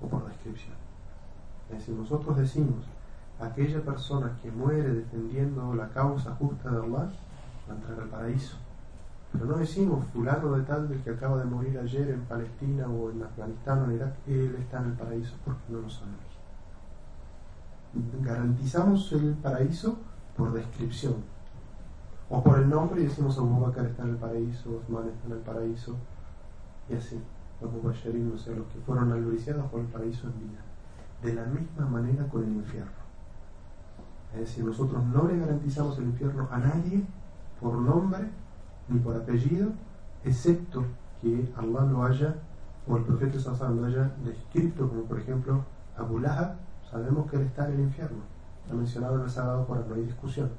o 0.00 0.08
por 0.08 0.26
descripción. 0.26 0.74
Es 1.70 1.78
decir, 1.78 1.94
nosotros 1.94 2.36
decimos 2.36 2.84
aquella 3.38 3.80
persona 3.82 4.36
que 4.42 4.50
muere 4.50 4.92
defendiendo 4.92 5.72
la 5.76 5.88
causa 5.90 6.34
justa 6.34 6.68
de 6.72 6.78
Allah 6.78 7.08
va 7.68 7.74
a 7.74 7.76
entrar 7.76 8.00
al 8.00 8.08
paraíso. 8.08 8.56
Pero 9.30 9.44
no 9.44 9.56
decimos 9.58 10.04
fulano 10.12 10.50
de 10.50 10.64
tal 10.64 10.88
del 10.88 11.00
que 11.04 11.10
acaba 11.10 11.38
de 11.38 11.44
morir 11.44 11.78
ayer 11.78 12.10
en 12.10 12.22
Palestina 12.22 12.88
o 12.88 13.08
en 13.08 13.22
Afganistán 13.22 13.82
o 13.82 13.84
en 13.84 13.92
Irak, 13.92 14.14
él 14.26 14.56
está 14.58 14.78
en 14.78 14.86
el 14.86 14.92
paraíso 14.94 15.36
porque 15.44 15.62
no 15.68 15.78
lo 15.78 15.88
sabemos. 15.88 16.35
Garantizamos 18.22 19.12
el 19.12 19.34
paraíso 19.34 19.98
por 20.36 20.52
descripción 20.52 21.14
o 22.28 22.42
por 22.42 22.58
el 22.58 22.68
nombre 22.68 23.00
y 23.00 23.04
decimos 23.04 23.38
Abu 23.38 23.60
Bakr 23.60 23.86
está 23.86 24.02
en 24.02 24.10
el 24.10 24.16
paraíso, 24.16 24.78
Osman 24.78 25.08
está 25.08 25.26
en 25.26 25.32
el 25.32 25.38
paraíso 25.38 25.96
y 26.88 26.94
así, 26.94 27.20
los 27.60 27.72
Mubashirin, 27.72 28.32
o 28.34 28.38
sea, 28.38 28.54
los 28.54 28.66
que 28.66 28.78
fueron 28.80 29.12
albriciados 29.12 29.66
por 29.70 29.80
el 29.80 29.86
paraíso 29.86 30.26
en 30.28 30.38
vida. 30.38 30.60
De 31.22 31.34
la 31.34 31.44
misma 31.46 31.86
manera 31.86 32.26
con 32.28 32.44
el 32.44 32.52
infierno. 32.52 33.06
Es 34.34 34.40
decir, 34.40 34.64
nosotros 34.64 35.02
no 35.04 35.26
le 35.26 35.38
garantizamos 35.38 35.98
el 35.98 36.04
infierno 36.04 36.48
a 36.50 36.58
nadie 36.58 37.02
por 37.60 37.78
nombre 37.78 38.28
ni 38.88 38.98
por 38.98 39.16
apellido, 39.16 39.70
excepto 40.24 40.84
que 41.20 41.52
Allah 41.56 41.86
lo 41.90 42.04
haya, 42.04 42.36
o 42.86 42.96
el 42.96 43.04
profeta 43.04 43.40
Sallallahu 43.40 43.80
lo 43.80 43.86
haya 43.86 44.12
descrito, 44.24 44.88
como 44.88 45.02
por 45.02 45.18
ejemplo 45.18 45.64
Abu 45.96 46.20
sabemos 46.96 47.30
que 47.30 47.36
él 47.36 47.42
está 47.42 47.68
en 47.68 47.74
el 47.74 47.80
infierno, 47.80 48.22
ha 48.70 48.74
mencionado 48.74 49.16
en 49.16 49.22
el 49.22 49.30
Sagrado 49.30 49.66
Corán, 49.66 49.88
no 49.88 49.94
hay 49.94 50.02
discusión. 50.02 50.50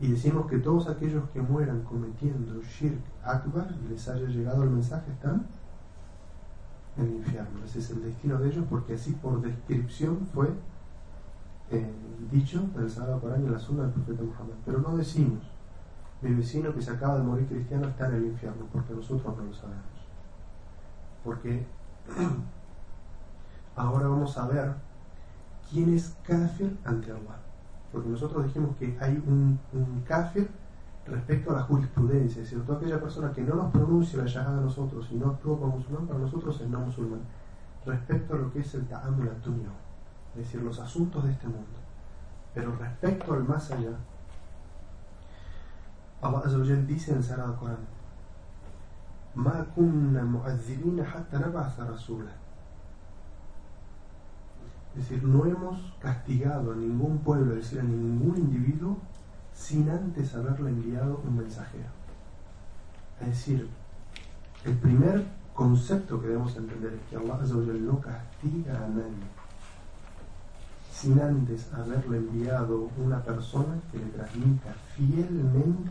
Y 0.00 0.10
decimos 0.12 0.46
que 0.46 0.58
todos 0.58 0.88
aquellos 0.88 1.28
que 1.30 1.42
mueran 1.42 1.82
cometiendo 1.82 2.62
shirk 2.62 3.00
akbar 3.22 3.70
les 3.88 4.08
haya 4.08 4.26
llegado 4.26 4.62
el 4.62 4.70
mensaje, 4.70 5.10
están 5.12 5.46
en 6.96 7.04
el 7.04 7.14
infierno. 7.16 7.62
Ese 7.64 7.80
es 7.80 7.90
el 7.90 8.02
destino 8.02 8.38
de 8.38 8.48
ellos, 8.48 8.64
porque 8.70 8.94
así 8.94 9.12
por 9.12 9.42
descripción 9.42 10.26
fue 10.32 10.48
eh, 11.70 11.92
dicho 12.30 12.64
en 12.74 12.82
el 12.82 13.20
Corán 13.20 13.42
y 13.42 13.46
en 13.46 13.52
la 13.52 13.58
Sunna 13.58 13.82
del 13.82 13.92
profeta 13.92 14.22
Muhammad. 14.22 14.54
Pero 14.64 14.78
no 14.78 14.96
decimos, 14.96 15.40
mi 16.22 16.34
vecino 16.34 16.74
que 16.74 16.80
se 16.80 16.92
acaba 16.92 17.18
de 17.18 17.22
morir 17.22 17.46
cristiano 17.46 17.88
está 17.88 18.08
en 18.08 18.14
el 18.14 18.26
infierno, 18.26 18.66
porque 18.72 18.94
nosotros 18.94 19.36
no 19.36 19.44
lo 19.44 19.52
sabemos. 19.52 19.84
Porque 21.22 21.66
ahora 23.76 24.08
vamos 24.08 24.38
a 24.38 24.48
ver 24.48 24.89
quién 25.70 25.94
es 25.94 26.16
kafir 26.26 26.76
ante 26.84 27.10
Allah. 27.10 27.38
Porque 27.92 28.08
nosotros 28.08 28.44
dijimos 28.44 28.76
que 28.76 28.96
hay 29.00 29.22
un, 29.26 29.58
kafir 30.06 30.48
respecto 31.06 31.50
a 31.50 31.54
la 31.54 31.62
jurisprudencia, 31.62 32.42
es 32.42 32.50
decir, 32.50 32.64
toda 32.64 32.78
aquella 32.78 33.00
persona 33.00 33.32
que 33.32 33.42
no 33.42 33.54
nos 33.54 33.72
pronuncia 33.72 34.22
la 34.22 34.26
llamada 34.26 34.58
a 34.58 34.62
nosotros 34.62 35.08
y 35.10 35.16
no 35.16 35.30
actúa 35.30 35.58
como 35.58 35.76
musulmán, 35.76 36.06
para 36.06 36.18
nosotros 36.20 36.60
es 36.60 36.68
no 36.68 36.80
musulmán, 36.80 37.20
respecto 37.84 38.34
a 38.34 38.38
lo 38.38 38.52
que 38.52 38.60
es 38.60 38.74
el 38.74 38.86
ta'amul 38.86 39.28
es 39.28 40.36
decir, 40.36 40.62
los 40.62 40.78
asuntos 40.78 41.24
de 41.24 41.32
este 41.32 41.46
mundo. 41.46 41.66
Pero 42.54 42.76
respecto 42.76 43.32
al 43.32 43.44
más 43.44 43.70
allá, 43.70 43.96
Allah 46.22 46.42
Azzawajal 46.44 46.86
dice 46.86 47.12
en 47.12 47.22
Sagrado 47.22 47.56
Corán, 47.56 47.78
Ma 49.34 49.64
kunna 49.74 50.22
hatta 51.02 51.38
rasula. 51.84 52.30
Es 54.96 55.08
decir, 55.08 55.22
no 55.22 55.44
hemos 55.46 55.92
castigado 56.00 56.72
a 56.72 56.76
ningún 56.76 57.18
pueblo, 57.18 57.54
es 57.54 57.64
decir, 57.64 57.80
a 57.80 57.84
ningún 57.84 58.36
individuo, 58.36 58.98
sin 59.54 59.88
antes 59.88 60.34
haberle 60.34 60.70
enviado 60.70 61.20
un 61.26 61.36
mensajero. 61.36 61.88
Es 63.20 63.28
decir, 63.28 63.68
el 64.64 64.76
primer 64.78 65.26
concepto 65.54 66.20
que 66.20 66.28
debemos 66.28 66.56
entender 66.56 66.94
es 66.94 67.00
que 67.08 67.16
Allah 67.16 67.38
no 67.80 68.00
castiga 68.00 68.76
a 68.76 68.88
nadie 68.88 69.40
sin 71.00 71.18
antes 71.18 71.72
haberle 71.72 72.18
enviado 72.18 72.90
una 72.98 73.22
persona 73.22 73.80
que 73.90 73.98
le 73.98 74.04
transmita 74.06 74.74
fielmente 74.94 75.90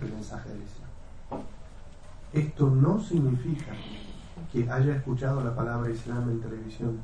el 0.00 0.12
mensaje 0.12 0.48
del 0.50 0.62
Islam. 0.62 1.42
Esto 2.32 2.70
no 2.70 3.00
significa 3.00 3.72
que 4.52 4.70
haya 4.70 4.94
escuchado 4.94 5.42
la 5.42 5.56
palabra 5.56 5.90
Islam 5.90 6.30
en 6.30 6.40
televisión 6.40 6.98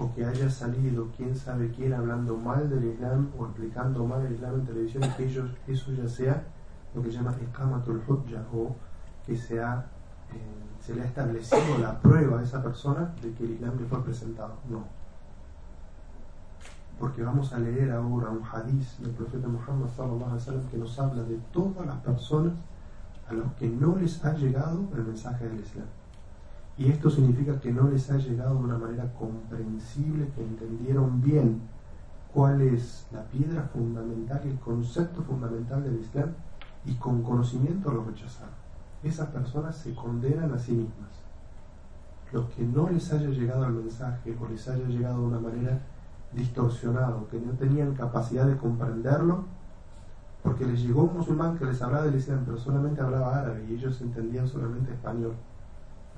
o 0.00 0.12
que 0.14 0.24
haya 0.24 0.50
salido 0.50 1.08
quién 1.16 1.36
sabe 1.36 1.70
quién 1.70 1.92
hablando 1.92 2.36
mal 2.36 2.68
del 2.68 2.84
Islam 2.84 3.28
o 3.38 3.44
explicando 3.46 4.04
mal 4.06 4.26
el 4.26 4.32
Islam 4.32 4.54
en 4.54 4.66
televisión 4.66 5.04
que 5.16 5.24
ellos, 5.26 5.50
eso 5.68 5.92
ya 5.92 6.08
sea 6.08 6.42
lo 6.94 7.02
que 7.02 7.10
se 7.10 7.18
llama 7.18 7.36
Iqamatul 7.40 8.02
Hujja 8.08 8.42
o 8.52 8.74
que 9.26 9.36
sea, 9.36 9.86
eh, 10.32 10.82
se 10.84 10.94
le 10.94 11.02
ha 11.02 11.04
establecido 11.04 11.78
la 11.78 12.00
prueba 12.00 12.40
a 12.40 12.42
esa 12.42 12.62
persona 12.62 13.12
de 13.22 13.32
que 13.34 13.44
el 13.44 13.50
Islam 13.52 13.78
le 13.78 13.86
fue 13.86 14.02
presentado. 14.02 14.54
No 14.68 15.00
porque 17.00 17.22
vamos 17.22 17.52
a 17.54 17.58
leer 17.58 17.90
ahora 17.92 18.28
un 18.28 18.42
hadiz 18.44 18.98
del 18.98 19.12
profeta 19.12 19.48
Muhammad 19.48 19.88
sallam, 20.38 20.68
que 20.70 20.76
nos 20.76 20.98
habla 20.98 21.22
de 21.22 21.38
todas 21.50 21.86
las 21.86 21.96
personas 22.00 22.52
a 23.26 23.32
los 23.32 23.50
que 23.54 23.68
no 23.68 23.96
les 23.96 24.22
ha 24.22 24.34
llegado 24.34 24.84
el 24.94 25.04
mensaje 25.04 25.48
del 25.48 25.60
Islam. 25.60 25.86
Y 26.80 26.88
esto 26.88 27.10
significa 27.10 27.60
que 27.60 27.70
no 27.70 27.90
les 27.90 28.10
ha 28.10 28.16
llegado 28.16 28.54
de 28.54 28.64
una 28.64 28.78
manera 28.78 29.12
comprensible, 29.12 30.30
que 30.34 30.42
entendieron 30.42 31.20
bien 31.20 31.60
cuál 32.32 32.62
es 32.62 33.06
la 33.12 33.22
piedra 33.24 33.64
fundamental, 33.64 34.40
el 34.44 34.58
concepto 34.58 35.22
fundamental 35.22 35.84
del 35.84 36.00
Islam, 36.00 36.30
y 36.86 36.94
con 36.94 37.22
conocimiento 37.22 37.92
lo 37.92 38.02
rechazaron. 38.04 38.54
Esas 39.02 39.28
personas 39.28 39.76
se 39.76 39.94
condenan 39.94 40.54
a 40.54 40.58
sí 40.58 40.72
mismas. 40.72 41.10
Los 42.32 42.46
que 42.46 42.62
no 42.64 42.88
les 42.88 43.12
haya 43.12 43.28
llegado 43.28 43.66
el 43.66 43.74
mensaje 43.74 44.34
o 44.40 44.48
les 44.48 44.66
haya 44.66 44.86
llegado 44.86 45.20
de 45.20 45.26
una 45.26 45.40
manera 45.40 45.78
distorsionado, 46.32 47.28
que 47.28 47.38
no 47.38 47.52
tenían 47.52 47.94
capacidad 47.94 48.46
de 48.46 48.56
comprenderlo, 48.56 49.44
porque 50.42 50.64
les 50.64 50.80
llegó 50.80 51.02
un 51.02 51.18
musulmán 51.18 51.58
que 51.58 51.66
les 51.66 51.82
hablaba 51.82 52.06
del 52.06 52.14
Islam, 52.14 52.40
pero 52.46 52.56
solamente 52.56 53.02
hablaba 53.02 53.38
árabe 53.38 53.66
y 53.68 53.74
ellos 53.74 54.00
entendían 54.00 54.48
solamente 54.48 54.92
español. 54.92 55.34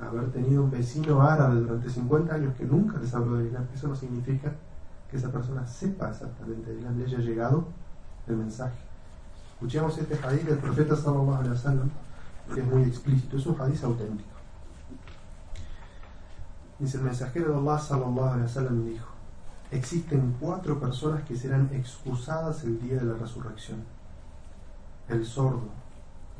Haber 0.00 0.32
tenido 0.32 0.64
un 0.64 0.70
vecino 0.70 1.22
árabe 1.22 1.60
durante 1.60 1.88
50 1.88 2.34
años 2.34 2.54
que 2.56 2.64
nunca 2.64 2.98
les 2.98 3.14
habló 3.14 3.36
del 3.36 3.46
Islam, 3.46 3.66
eso 3.72 3.88
no 3.88 3.94
significa 3.94 4.52
que 5.10 5.16
esa 5.16 5.30
persona 5.30 5.66
sepa 5.66 6.10
exactamente 6.10 6.70
el 6.70 6.78
Islam, 6.78 6.98
le 6.98 7.04
haya 7.04 7.18
llegado 7.18 7.64
el 8.26 8.36
mensaje. 8.36 8.74
Escuchemos 9.54 9.96
este 9.98 10.18
hadith 10.26 10.42
del 10.44 10.58
profeta 10.58 10.96
sallallahu 10.96 11.34
alaihi 11.34 11.50
wasallam, 11.50 11.90
que 12.52 12.60
es 12.60 12.66
muy 12.66 12.82
explícito, 12.82 13.36
es 13.36 13.46
un 13.46 13.60
hadith 13.60 13.84
auténtico. 13.84 14.30
Dice 16.80 16.96
el 16.96 17.04
mensajero 17.04 17.52
de 17.52 17.58
Allah 17.58 17.78
sallallahu 17.78 18.28
alaihi 18.28 18.42
wasallam 18.42 18.84
dijo: 18.84 19.06
existen 19.70 20.34
cuatro 20.40 20.80
personas 20.80 21.22
que 21.22 21.36
serán 21.36 21.70
excusadas 21.72 22.64
el 22.64 22.80
día 22.80 22.96
de 22.96 23.04
la 23.04 23.14
resurrección. 23.14 23.84
El 25.08 25.24
sordo, 25.24 25.68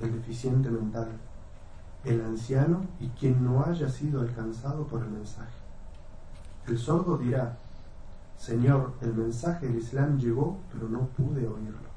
el 0.01 0.13
deficiente 0.13 0.69
mental, 0.69 1.09
el 2.05 2.21
anciano 2.21 2.83
y 3.01 3.09
quien 3.09 3.45
no 3.45 3.65
haya 3.65 3.89
sido 3.89 4.21
alcanzado 4.21 4.85
por 4.87 5.03
el 5.03 5.11
mensaje. 5.11 5.53
El 6.67 6.79
sordo 6.79 7.17
dirá, 7.19 7.59
Señor, 8.37 8.95
el 9.01 9.15
mensaje 9.15 9.67
del 9.67 9.79
Islam 9.79 10.19
llegó, 10.19 10.59
pero 10.73 10.89
no 10.89 11.07
pude 11.07 11.47
oírlo. 11.47 11.93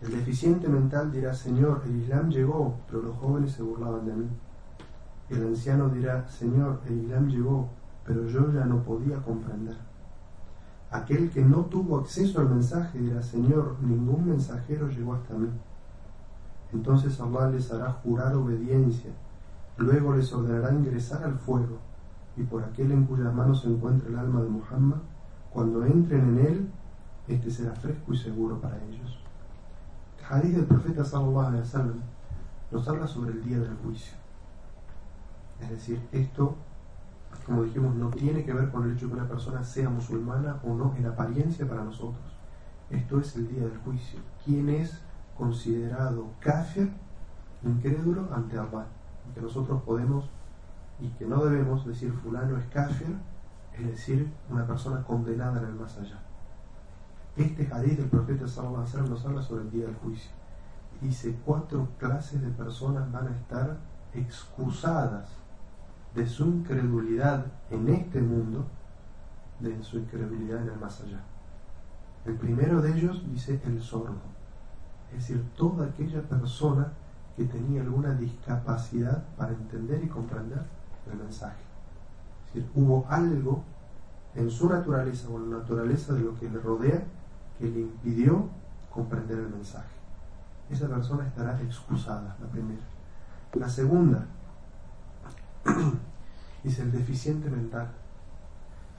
El 0.00 0.12
deficiente 0.12 0.68
mental 0.68 1.12
dirá, 1.12 1.34
Señor, 1.34 1.82
el 1.84 2.00
Islam 2.02 2.30
llegó, 2.30 2.76
pero 2.86 3.02
los 3.02 3.16
jóvenes 3.18 3.52
se 3.52 3.62
burlaban 3.62 4.06
de 4.06 4.14
mí. 4.14 4.26
El 5.28 5.46
anciano 5.46 5.88
dirá, 5.90 6.28
Señor, 6.28 6.80
el 6.86 7.04
Islam 7.04 7.28
llegó, 7.28 7.68
pero 8.04 8.26
yo 8.26 8.52
ya 8.52 8.64
no 8.64 8.82
podía 8.82 9.18
comprender. 9.18 9.76
Aquel 10.90 11.30
que 11.30 11.42
no 11.42 11.66
tuvo 11.66 11.98
acceso 11.98 12.40
al 12.40 12.50
mensaje 12.50 12.98
dirá, 12.98 13.22
Señor, 13.22 13.76
ningún 13.80 14.28
mensajero 14.28 14.88
llegó 14.88 15.14
hasta 15.14 15.34
mí. 15.34 15.48
Entonces 16.72 17.20
Allah 17.20 17.50
les 17.50 17.70
hará 17.70 17.92
jurar 17.92 18.34
obediencia, 18.34 19.10
luego 19.76 20.14
les 20.16 20.32
ordenará 20.32 20.72
ingresar 20.72 21.22
al 21.24 21.38
fuego, 21.38 21.78
y 22.36 22.42
por 22.44 22.64
aquel 22.64 22.92
en 22.92 23.04
cuyas 23.04 23.32
manos 23.32 23.62
se 23.62 23.68
encuentra 23.68 24.08
el 24.08 24.18
alma 24.18 24.40
de 24.40 24.48
Muhammad, 24.48 24.98
cuando 25.52 25.84
entren 25.84 26.38
en 26.38 26.46
él, 26.46 26.70
este 27.28 27.50
será 27.50 27.74
fresco 27.74 28.14
y 28.14 28.16
seguro 28.16 28.60
para 28.60 28.76
ellos. 28.84 29.18
El 30.18 30.24
hadith 30.34 30.54
del 30.56 30.64
profeta 30.64 31.04
sallallahu 31.04 31.46
alaihi 31.46 31.60
wasallam 31.60 32.00
nos 32.70 32.88
habla 32.88 33.06
sobre 33.06 33.32
el 33.32 33.44
día 33.44 33.58
del 33.58 33.76
juicio. 33.76 34.16
Es 35.60 35.70
decir, 35.70 36.00
esto, 36.10 36.56
como 37.44 37.64
dijimos, 37.64 37.94
no 37.94 38.08
tiene 38.08 38.44
que 38.44 38.52
ver 38.52 38.70
con 38.70 38.84
el 38.84 38.96
hecho 38.96 39.06
de 39.06 39.12
que 39.12 39.18
una 39.18 39.28
persona 39.28 39.62
sea 39.62 39.90
musulmana 39.90 40.58
o 40.64 40.74
no 40.74 40.94
en 40.96 41.06
apariencia 41.06 41.68
para 41.68 41.84
nosotros. 41.84 42.24
Esto 42.90 43.20
es 43.20 43.36
el 43.36 43.48
día 43.48 43.62
del 43.62 43.76
juicio. 43.78 44.20
¿Quién 44.44 44.68
es 44.70 45.00
considerado 45.36 46.30
kafir, 46.40 46.92
incrédulo 47.62 48.32
ante 48.34 48.58
Allah? 48.58 48.86
Que 49.34 49.40
nosotros 49.40 49.82
podemos 49.82 50.28
y 51.00 51.08
que 51.10 51.26
no 51.26 51.44
debemos 51.44 51.86
decir 51.86 52.12
fulano 52.12 52.56
es 52.58 52.66
kafir, 52.66 53.16
es 53.74 53.86
decir, 53.86 54.30
una 54.50 54.66
persona 54.66 55.02
condenada 55.02 55.60
en 55.60 55.68
el 55.68 55.74
más 55.74 55.96
allá. 55.98 56.20
Este 57.36 57.68
hadith 57.72 57.98
del 57.98 58.08
profeta 58.08 58.46
sallallahu 58.46 58.86
alaihi 58.86 59.10
nos 59.10 59.24
habla 59.24 59.42
sobre 59.42 59.62
el 59.62 59.70
día 59.70 59.86
del 59.86 59.96
juicio. 59.96 60.30
Dice, 61.00 61.36
cuatro 61.44 61.88
clases 61.98 62.40
de 62.42 62.50
personas 62.50 63.10
van 63.10 63.28
a 63.28 63.30
estar 63.30 63.78
excusadas 64.14 65.28
de 66.14 66.26
su 66.26 66.44
incredulidad 66.44 67.46
en 67.70 67.88
este 67.88 68.20
mundo, 68.20 68.66
de 69.60 69.82
su 69.82 69.98
incredulidad 69.98 70.62
en 70.62 70.68
el 70.68 70.78
más 70.78 71.00
allá. 71.00 71.20
El 72.24 72.34
primero 72.34 72.82
de 72.82 72.92
ellos 72.92 73.22
dice 73.30 73.60
el 73.64 73.82
sordo, 73.82 74.20
es 75.12 75.28
decir, 75.28 75.44
toda 75.56 75.86
aquella 75.86 76.22
persona 76.22 76.92
que 77.36 77.44
tenía 77.44 77.82
alguna 77.82 78.14
discapacidad 78.14 79.24
para 79.36 79.52
entender 79.52 80.02
y 80.02 80.08
comprender 80.08 80.62
el 81.10 81.18
mensaje. 81.18 81.62
Es 82.48 82.54
decir, 82.54 82.70
hubo 82.74 83.06
algo 83.08 83.62
en 84.34 84.50
su 84.50 84.68
naturaleza 84.68 85.28
o 85.28 85.36
en 85.38 85.50
la 85.50 85.58
naturaleza 85.58 86.14
de 86.14 86.20
lo 86.20 86.38
que 86.38 86.48
le 86.48 86.58
rodea 86.58 87.02
que 87.58 87.68
le 87.68 87.80
impidió 87.80 88.48
comprender 88.90 89.38
el 89.38 89.48
mensaje. 89.48 89.92
Esa 90.70 90.88
persona 90.88 91.26
estará 91.26 91.60
excusada, 91.60 92.36
la 92.40 92.46
primera. 92.48 92.82
La 93.54 93.68
segunda, 93.68 94.24
es 96.64 96.78
el 96.78 96.90
deficiente 96.90 97.50
mental. 97.50 97.88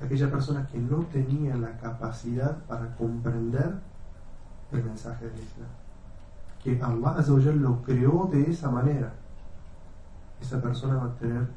Aquella 0.02 0.30
persona 0.30 0.68
que 0.68 0.78
no 0.78 1.06
tenía 1.06 1.56
la 1.56 1.78
capacidad 1.78 2.64
para 2.66 2.96
comprender 2.96 3.80
el 4.72 4.84
mensaje 4.84 5.26
del 5.26 5.40
Islam. 5.40 5.83
Que 6.64 6.82
Allah 6.82 7.18
lo 7.56 7.82
creó 7.82 8.30
de 8.32 8.50
esa 8.50 8.72
manera. 8.72 9.14
Esa 10.42 10.62
persona 10.62 10.96
va 10.96 11.06
a 11.06 11.16
tener 11.16 11.48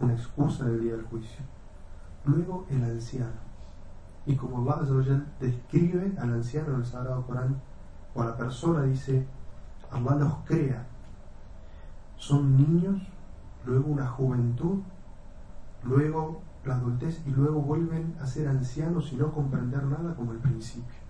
una 0.00 0.14
excusa 0.14 0.64
en 0.64 0.70
el 0.70 0.80
día 0.80 0.92
del 0.92 1.04
juicio. 1.04 1.44
Luego 2.24 2.66
el 2.70 2.82
anciano 2.84 3.52
y 4.26 4.36
como 4.36 4.70
Allah 4.70 5.24
describe 5.40 6.12
al 6.18 6.32
anciano 6.34 6.74
en 6.74 6.80
el 6.80 6.86
Sagrado 6.86 7.26
Corán, 7.26 7.60
o 8.14 8.22
a 8.22 8.26
la 8.26 8.36
persona, 8.36 8.82
dice, 8.82 9.26
Allah 9.90 10.16
los 10.16 10.34
crea. 10.44 10.86
Son 12.16 12.56
niños, 12.56 13.02
luego 13.66 13.90
una 13.90 14.06
juventud, 14.06 14.80
luego 15.82 16.40
la 16.64 16.76
adultez 16.76 17.20
y 17.26 17.30
luego 17.30 17.60
vuelven 17.60 18.14
a 18.20 18.26
ser 18.26 18.46
ancianos 18.48 19.12
y 19.12 19.16
no 19.16 19.32
comprender 19.32 19.82
nada 19.84 20.14
como 20.14 20.32
el 20.32 20.38
principio. 20.38 21.02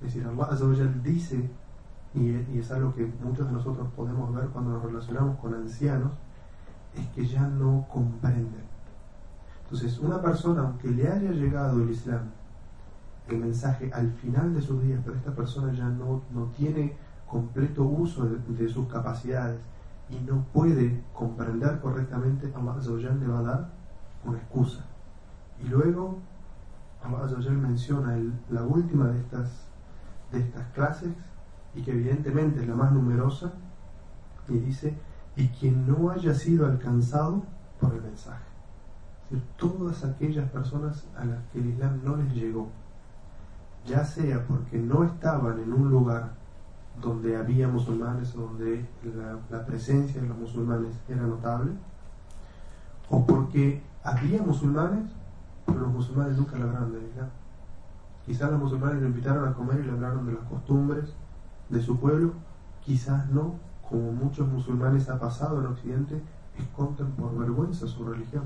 Es 0.00 0.14
decir, 0.14 0.26
Allah 0.26 0.48
dice, 1.02 1.50
y 2.14 2.58
es 2.58 2.70
algo 2.70 2.94
que 2.94 3.06
muchos 3.22 3.46
de 3.46 3.52
nosotros 3.52 3.88
podemos 3.96 4.34
ver 4.34 4.48
cuando 4.48 4.72
nos 4.72 4.82
relacionamos 4.84 5.38
con 5.38 5.54
ancianos, 5.54 6.12
es 6.94 7.06
que 7.08 7.24
ya 7.24 7.46
no 7.46 7.86
comprenden 7.92 8.70
entonces, 9.70 10.00
una 10.00 10.20
persona, 10.20 10.62
aunque 10.62 10.88
le 10.88 11.06
haya 11.06 11.30
llegado 11.30 11.80
el 11.80 11.90
Islam, 11.90 12.22
el 13.28 13.38
mensaje 13.38 13.88
al 13.94 14.10
final 14.14 14.52
de 14.52 14.60
sus 14.60 14.82
días, 14.82 15.00
pero 15.04 15.16
esta 15.16 15.30
persona 15.30 15.72
ya 15.72 15.88
no, 15.88 16.22
no 16.34 16.46
tiene 16.56 16.96
completo 17.24 17.84
uso 17.84 18.26
de, 18.26 18.68
sus 18.68 18.88
capacidades 18.88 19.60
y 20.08 20.16
no 20.28 20.44
puede 20.52 21.00
comprender 21.14 21.78
correctamente, 21.78 22.52
Allah 22.52 23.14
le 23.14 23.28
va 23.28 23.38
a 23.38 23.42
dar 23.42 23.68
una 24.24 24.38
excusa. 24.38 24.84
Y 25.62 25.68
luego, 25.68 26.18
Allah 27.04 27.50
menciona 27.50 28.18
la 28.50 28.64
última 28.64 29.06
de 29.06 29.20
estas, 29.20 29.50
de 30.32 30.40
estas 30.40 30.66
clases, 30.72 31.10
y 31.74 31.82
que 31.82 31.92
evidentemente 31.92 32.60
es 32.60 32.68
la 32.68 32.74
más 32.74 32.92
numerosa, 32.92 33.52
y 34.48 34.58
dice, 34.58 34.94
y 35.36 35.48
quien 35.48 35.86
no 35.86 36.10
haya 36.10 36.34
sido 36.34 36.66
alcanzado 36.66 37.42
por 37.80 37.94
el 37.94 38.02
mensaje 38.02 38.50
todas 39.56 40.04
aquellas 40.04 40.48
personas 40.50 41.04
a 41.16 41.24
las 41.24 41.38
que 41.52 41.60
el 41.60 41.68
Islam 41.68 42.00
no 42.04 42.16
les 42.16 42.34
llegó, 42.34 42.68
ya 43.86 44.04
sea 44.04 44.44
porque 44.46 44.78
no 44.78 45.04
estaban 45.04 45.58
en 45.60 45.72
un 45.72 45.90
lugar 45.90 46.32
donde 47.00 47.36
había 47.36 47.68
musulmanes 47.68 48.34
o 48.34 48.40
donde 48.40 48.84
la, 49.50 49.64
presencia 49.64 50.20
de 50.20 50.28
los 50.28 50.36
musulmanes 50.36 50.94
era 51.08 51.22
notable, 51.22 51.72
o 53.08 53.24
porque 53.24 53.82
había 54.02 54.42
musulmanes, 54.42 55.10
pero 55.66 55.80
los 55.80 55.92
musulmanes 55.92 56.36
nunca 56.36 56.56
le 56.56 56.64
del 56.64 57.08
Islam. 57.08 57.28
Quizás 58.26 58.50
los 58.50 58.60
musulmanes 58.60 59.00
lo 59.00 59.08
invitaron 59.08 59.48
a 59.48 59.54
comer 59.54 59.80
y 59.80 59.84
le 59.84 59.92
hablaron 59.92 60.26
de 60.26 60.32
las 60.32 60.44
costumbres 60.44 61.14
de 61.70 61.80
su 61.80 61.98
pueblo, 61.98 62.32
quizás 62.84 63.28
no, 63.30 63.54
como 63.88 64.12
muchos 64.12 64.48
musulmanes 64.48 65.08
ha 65.08 65.18
pasado 65.18 65.60
en 65.60 65.66
Occidente, 65.66 66.20
esconden 66.58 67.12
por 67.12 67.36
vergüenza 67.38 67.86
su 67.86 68.04
religión 68.04 68.44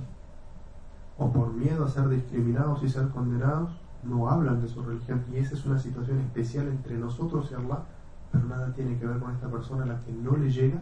o 1.16 1.32
por 1.32 1.52
miedo 1.52 1.84
a 1.84 1.88
ser 1.88 2.08
discriminados 2.08 2.82
y 2.82 2.88
ser 2.88 3.08
condenados, 3.08 3.70
no 4.02 4.28
hablan 4.28 4.60
de 4.60 4.68
su 4.68 4.82
religión. 4.82 5.24
Y 5.32 5.36
esa 5.36 5.54
es 5.54 5.64
una 5.64 5.78
situación 5.78 6.18
especial 6.20 6.68
entre 6.68 6.98
nosotros 6.98 7.48
y 7.50 7.54
Allah, 7.54 7.84
pero 8.30 8.44
nada 8.44 8.72
tiene 8.72 8.98
que 8.98 9.06
ver 9.06 9.18
con 9.18 9.32
esta 9.32 9.48
persona 9.48 9.84
a 9.84 9.86
la 9.86 10.00
que 10.02 10.12
no 10.12 10.36
le 10.36 10.50
llega 10.50 10.80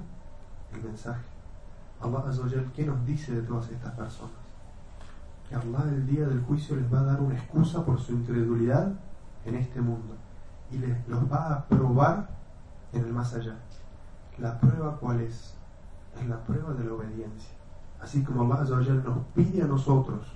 el 0.74 0.82
mensaje. 0.82 1.22
Allah 2.00 2.24
Azzawajal, 2.26 2.72
¿qué 2.72 2.84
nos 2.84 3.04
dice 3.06 3.32
de 3.32 3.42
todas 3.42 3.70
estas 3.70 3.92
personas? 3.92 4.32
Que 5.48 5.54
Allah 5.54 5.84
el 5.90 6.06
día 6.06 6.26
del 6.26 6.40
juicio 6.40 6.76
les 6.76 6.92
va 6.92 7.00
a 7.00 7.04
dar 7.04 7.20
una 7.20 7.34
excusa 7.34 7.84
por 7.84 8.00
su 8.00 8.12
incredulidad 8.12 8.92
en 9.44 9.54
este 9.54 9.80
mundo 9.80 10.14
y 10.72 10.78
les 10.78 11.08
los 11.08 11.30
va 11.30 11.52
a 11.52 11.64
probar 11.66 12.28
en 12.92 13.04
el 13.04 13.12
más 13.12 13.34
allá. 13.34 13.56
¿La 14.38 14.58
prueba 14.58 14.96
cuál 14.98 15.20
es? 15.20 15.54
Es 16.18 16.26
la 16.26 16.38
prueba 16.44 16.72
de 16.74 16.84
la 16.84 16.94
obediencia. 16.94 17.50
Así 18.00 18.22
como 18.22 18.52
Allah 18.52 18.94
nos 19.04 19.18
pide 19.34 19.62
a 19.62 19.66
nosotros 19.66 20.26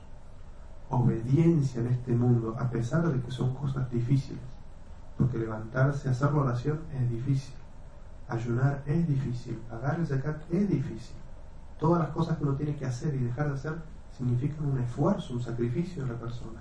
obediencia 0.89 1.81
en 1.81 1.89
este 1.89 2.13
mundo, 2.13 2.57
a 2.59 2.71
pesar 2.71 3.11
de 3.13 3.21
que 3.21 3.31
son 3.31 3.55
cosas 3.55 3.91
difíciles. 3.91 4.43
Porque 5.19 5.39
levantarse, 5.39 6.09
hacer 6.09 6.33
la 6.33 6.41
oración 6.41 6.81
es 6.95 7.11
difícil. 7.11 7.55
Ayunar 8.29 8.83
es 8.87 9.07
difícil. 9.09 9.57
Pagar 9.69 9.99
el 9.99 10.07
zakat 10.07 10.43
es 10.53 10.69
difícil. 10.69 11.17
Todas 11.79 12.03
las 12.03 12.11
cosas 12.11 12.39
que 12.39 12.45
uno 12.45 12.55
tiene 12.55 12.77
que 12.77 12.87
hacer 12.87 13.15
y 13.15 13.19
dejar 13.19 13.49
de 13.49 13.55
hacer 13.55 13.75
significan 14.17 14.67
un 14.67 14.79
esfuerzo, 14.79 15.35
un 15.35 15.43
sacrificio 15.43 16.05
de 16.05 16.13
la 16.13 16.19
persona. 16.19 16.61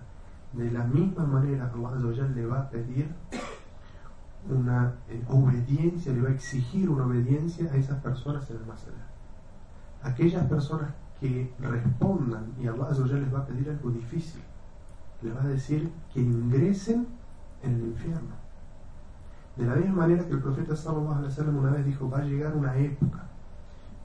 De 0.53 0.71
la 0.71 0.83
misma 0.85 1.25
manera, 1.25 1.71
Allah 1.73 2.27
le 2.33 2.45
va 2.45 2.61
a 2.61 2.69
pedir 2.69 3.13
una 4.49 4.93
obediencia, 5.29 6.13
le 6.13 6.21
va 6.21 6.29
a 6.29 6.33
exigir 6.33 6.89
una 6.89 7.05
obediencia 7.05 7.71
a 7.71 7.75
esas 7.75 7.99
personas 8.01 8.49
en 8.49 8.57
el 8.57 8.65
más 8.65 8.83
allá 8.83 9.15
aquellas 10.05 10.45
personas 10.47 10.91
que 11.19 11.51
respondan 11.59 12.53
y 12.59 12.67
Allah 12.67 12.89
les 12.91 13.33
va 13.33 13.39
a 13.39 13.45
pedir 13.45 13.69
algo 13.69 13.89
difícil, 13.89 14.41
les 15.21 15.35
va 15.35 15.41
a 15.41 15.47
decir 15.47 15.91
que 16.13 16.21
ingresen 16.21 17.07
en 17.63 17.75
el 17.75 17.87
infierno. 17.87 18.35
De 19.55 19.65
la 19.65 19.75
misma 19.75 19.95
manera 20.03 20.25
que 20.25 20.33
el 20.33 20.41
profeta 20.41 20.75
sallallahu 20.75 21.13
alaihi 21.13 21.29
wasallam 21.29 21.57
una 21.57 21.71
vez 21.71 21.85
dijo, 21.85 22.09
va 22.09 22.19
a 22.19 22.23
llegar 22.23 22.55
una 22.55 22.75
época 22.75 23.23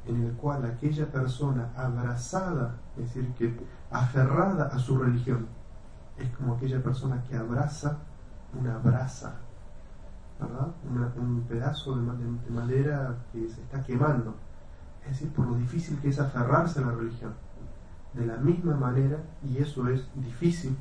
en 0.07 0.26
la 0.26 0.33
cual 0.38 0.64
aquella 0.64 1.07
persona 1.07 1.70
abrazada, 1.76 2.76
es 2.96 3.05
decir, 3.05 3.33
que 3.35 3.55
aferrada 3.90 4.68
a 4.68 4.79
su 4.79 4.96
religión, 4.96 5.46
es 6.16 6.31
como 6.37 6.55
aquella 6.55 6.83
persona 6.83 7.22
que 7.24 7.37
abraza 7.37 7.98
una 8.59 8.79
brasa, 8.79 9.35
un 10.42 11.44
pedazo 11.48 11.96
de 11.96 12.50
madera 12.50 13.16
que 13.33 13.48
se 13.48 13.61
está 13.62 13.83
quemando 13.83 14.35
es 15.05 15.12
decir, 15.12 15.31
por 15.31 15.46
lo 15.46 15.57
difícil 15.57 15.98
que 15.98 16.09
es 16.09 16.18
aferrarse 16.18 16.81
a 16.81 16.87
la 16.87 16.92
religión. 16.92 17.33
De 18.12 18.26
la 18.26 18.37
misma 18.37 18.76
manera, 18.76 19.18
y 19.42 19.59
eso 19.59 19.88
es 19.88 20.09
difícil, 20.14 20.76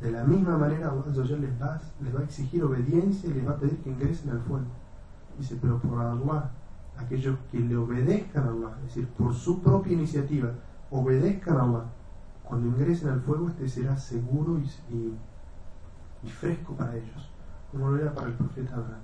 De 0.00 0.10
la 0.10 0.24
misma 0.24 0.56
manera 0.56 0.88
Allah 0.88 1.04
les 1.12 1.60
va, 1.60 1.78
les 2.00 2.14
va 2.14 2.20
a 2.20 2.24
exigir 2.24 2.64
obediencia 2.64 3.28
y 3.28 3.34
les 3.34 3.46
va 3.46 3.50
a 3.50 3.56
pedir 3.58 3.82
que 3.82 3.90
ingresen 3.90 4.30
al 4.30 4.40
fuego. 4.40 4.64
Dice, 5.38 5.58
pero 5.60 5.78
por 5.78 6.00
Allah, 6.00 6.50
aquellos 6.96 7.36
que 7.50 7.60
le 7.60 7.76
obedezcan 7.76 8.44
a 8.44 8.50
Allah, 8.50 8.76
es 8.78 8.84
decir, 8.84 9.08
por 9.08 9.34
su 9.34 9.60
propia 9.60 9.92
iniciativa, 9.92 10.54
obedezcan 10.90 11.56
a 11.58 11.62
Allah, 11.64 11.84
cuando 12.44 12.68
ingresen 12.68 13.10
al 13.10 13.20
fuego 13.20 13.50
este 13.50 13.68
será 13.68 13.94
seguro 13.94 14.58
y, 14.88 16.28
fresco 16.28 16.72
para 16.74 16.96
ellos, 16.96 17.29
como 17.70 17.90
lo 17.90 17.98
era 17.98 18.14
para 18.14 18.28
el 18.28 18.34
profeta 18.34 18.74
Abraham. 18.74 19.02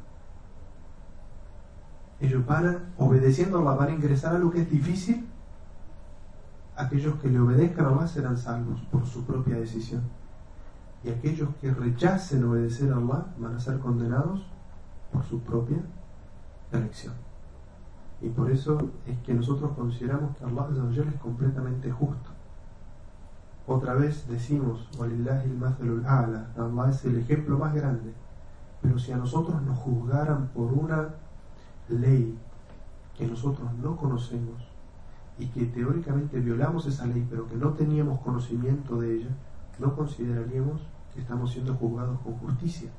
Ellos 2.21 2.47
van, 2.47 2.93
obedeciendo 2.99 3.59
a 3.59 3.61
Allah, 3.61 3.75
van 3.75 3.89
a 3.89 3.95
ingresar 3.95 4.37
a 4.37 4.39
lo 4.39 4.51
que 4.51 4.63
es 4.63 4.71
difícil. 4.71 5.27
Aquellos 6.77 7.17
que 7.21 7.29
le 7.29 7.41
obedezcan 7.41 7.87
a 7.87 7.89
Allah 7.91 8.07
serán 8.07 8.37
salvos 8.37 8.81
por 8.91 9.07
su 9.07 9.25
propia 9.25 9.57
decisión 9.57 10.03
y 11.07 11.11
aquellos 11.11 11.51
que 11.61 11.73
rechacen 11.73 12.45
obedecer 12.45 12.93
a 12.93 12.97
Allah 12.97 13.27
van 13.39 13.55
a 13.55 13.61
ser 13.61 13.79
condenados 13.79 14.45
por 15.13 15.23
su 15.25 15.41
propia 15.41 15.79
elección. 16.73 17.15
Y 18.21 18.29
por 18.31 18.51
eso 18.51 18.91
es 19.07 19.17
que 19.19 19.33
nosotros 19.33 19.73
consideramos 19.77 20.37
que 20.37 20.45
Allah 20.45 20.67
es 21.09 21.21
completamente 21.21 21.93
justo. 21.93 22.31
Otra 23.69 23.95
vez 23.95 24.27
decimos, 24.29 24.89
Allah 24.99 25.45
es 26.91 27.05
el 27.05 27.19
ejemplo 27.19 27.59
más 27.59 27.75
grande. 27.75 28.13
Pero 28.87 29.01
si 29.01 29.11
a 29.11 29.17
nosotros 29.17 29.61
nos 29.63 29.77
juzgaran 29.79 30.47
por 30.55 30.73
una 30.73 31.09
ley 31.89 32.39
que 33.19 33.27
nosotros 33.27 33.69
no 33.83 33.97
conocemos 33.97 34.63
y 35.41 35.49
que 35.49 35.65
teóricamente 35.67 36.39
violamos 36.39 36.87
esa 36.87 37.05
ley 37.07 37.27
pero 37.29 37.49
que 37.49 37.57
no 37.57 37.71
teníamos 37.71 38.21
conocimiento 38.21 39.01
de 39.01 39.17
ella, 39.17 39.31
no 39.81 39.97
consideraríamos 39.97 40.81
estamos 41.17 41.51
siendo 41.51 41.75
juzgados 41.75 42.21
con 42.21 42.35
justicia. 42.35 42.91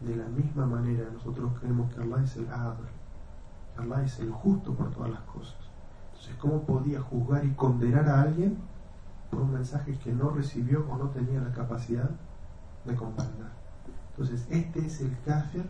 De 0.00 0.16
la 0.16 0.24
misma 0.24 0.64
manera, 0.64 1.04
nosotros 1.12 1.52
creemos 1.60 1.92
que 1.92 2.00
Allah 2.00 2.22
es 2.24 2.36
el 2.36 2.48
Adr, 2.48 2.88
Allah 3.76 4.04
es 4.04 4.18
el 4.20 4.30
justo 4.30 4.72
por 4.72 4.90
todas 4.90 5.10
las 5.10 5.20
cosas. 5.22 5.58
Entonces, 6.12 6.34
¿cómo 6.36 6.62
podía 6.62 7.02
juzgar 7.02 7.44
y 7.44 7.50
condenar 7.50 8.08
a 8.08 8.22
alguien 8.22 8.56
por 9.30 9.42
un 9.42 9.52
mensaje 9.52 9.98
que 9.98 10.14
no 10.14 10.30
recibió 10.30 10.86
o 10.88 10.96
no 10.96 11.10
tenía 11.10 11.40
la 11.40 11.52
capacidad 11.52 12.08
de 12.86 12.94
comprender? 12.94 13.57
Entonces, 14.18 14.48
este 14.50 14.84
es 14.84 15.00
el 15.00 15.16
kafir 15.24 15.64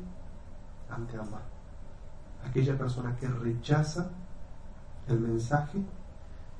ante 0.89 1.19
Allah. 1.19 1.43
Aquella 2.49 2.79
persona 2.79 3.15
que 3.15 3.29
rechaza 3.29 4.09
el 5.07 5.21
mensaje, 5.21 5.83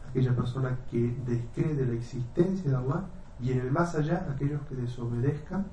aquella 0.07 0.37
persona 0.37 0.79
que 0.91 1.17
descree 1.25 1.75
de 1.75 1.87
la 1.87 1.95
existencia 1.95 2.71
de 2.71 2.77
Allah 2.77 3.07
y 3.41 3.53
en 3.53 3.61
el 3.61 3.71
más 3.71 3.95
allá 3.95 4.29
aquellos 4.31 4.61
que 4.69 4.75
desobedezcan 4.75 5.67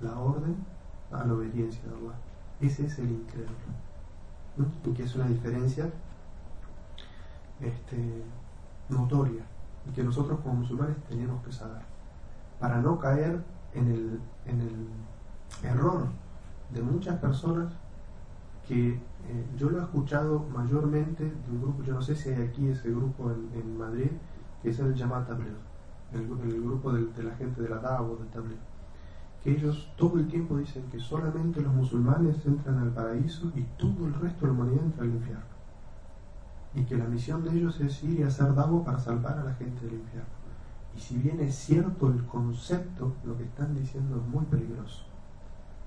la 0.00 0.18
orden 0.18 0.56
a 1.12 1.24
la 1.24 1.32
obediencia 1.32 1.80
de 1.84 1.94
Allah. 1.94 2.16
Ese 2.60 2.86
es 2.86 2.98
el 2.98 3.12
incrédulo. 3.12 3.54
Y 4.84 4.92
que 4.92 5.04
es 5.04 5.14
una 5.14 5.26
diferencia 5.26 5.88
este, 7.60 8.24
notoria 8.88 9.44
y 9.88 9.92
que 9.92 10.02
nosotros 10.02 10.40
como 10.40 10.56
musulmanes 10.56 10.96
tenemos 11.08 11.40
que 11.44 11.52
saber 11.52 11.82
para 12.58 12.80
no 12.80 12.98
caer 12.98 13.40
en 13.74 13.86
el 13.86 14.20
error 15.62 16.06
de 16.72 16.82
muchas 16.82 17.18
personas 17.18 17.72
que 18.66 18.90
eh, 18.90 19.46
yo 19.58 19.70
lo 19.70 19.80
he 19.80 19.82
escuchado 19.82 20.46
mayormente 20.52 21.24
de 21.24 21.50
un 21.50 21.60
grupo, 21.60 21.82
yo 21.82 21.94
no 21.94 22.02
sé 22.02 22.14
si 22.14 22.30
hay 22.30 22.42
aquí 22.42 22.68
ese 22.68 22.90
grupo 22.90 23.30
en, 23.30 23.78
Madrid, 23.78 24.10
que 24.62 24.70
es 24.70 24.78
el 24.78 24.94
Yamat 24.94 25.28
el, 26.12 26.20
el 26.22 26.62
grupo 26.62 26.92
de, 26.92 27.22
la 27.22 27.34
gente 27.36 27.62
de 27.62 27.68
la 27.68 27.78
DAO, 27.78 28.16
del 28.16 28.28
Tablet, 28.28 28.58
que 29.42 29.52
ellos 29.52 29.88
todo 29.96 30.18
el 30.18 30.28
tiempo 30.28 30.56
dicen 30.56 30.84
que 30.90 31.00
solamente 31.00 31.60
los 31.60 31.72
musulmanes 31.72 32.44
entran 32.44 32.78
al 32.78 32.90
paraíso 32.90 33.50
y 33.54 33.62
todo 33.78 34.06
el 34.06 34.14
resto 34.14 34.42
de 34.42 34.46
la 34.46 34.52
humanidad 34.52 34.84
entra 34.84 35.04
al 35.04 35.10
infierno. 35.10 35.44
Y 36.74 36.84
que 36.84 36.96
la 36.96 37.06
misión 37.06 37.42
de 37.42 37.50
ellos 37.50 37.80
es 37.80 38.02
ir 38.04 38.20
y 38.20 38.22
hacer 38.22 38.54
DAO 38.54 38.84
para 38.84 38.98
salvar 38.98 39.38
a 39.38 39.44
la 39.44 39.54
gente 39.54 39.84
del 39.84 39.94
infierno. 39.94 40.28
Y 40.96 41.00
si 41.00 41.16
bien 41.18 41.40
es 41.40 41.54
cierto 41.54 42.08
el 42.08 42.24
concepto, 42.26 43.14
lo 43.24 43.36
que 43.36 43.44
están 43.44 43.74
diciendo 43.74 44.16
es 44.16 44.28
muy 44.28 44.44
peligroso. 44.44 45.09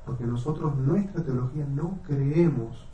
Porque 0.06 0.26
nosotros, 0.26 0.76
nuestra 0.78 1.24
teología, 1.24 1.66
no 1.66 2.00
creemos 2.04 2.88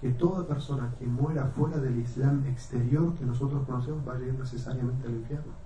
que 0.00 0.10
toda 0.10 0.46
persona 0.46 0.94
que 0.98 1.06
muera 1.06 1.46
fuera 1.46 1.78
del 1.78 1.98
Islam 1.98 2.44
exterior 2.46 3.14
que 3.14 3.24
nosotros 3.24 3.66
conocemos 3.66 4.04
vaya 4.04 4.24
a 4.24 4.28
ir 4.28 4.38
necesariamente 4.38 5.06
al 5.06 5.14
infierno 5.14 5.63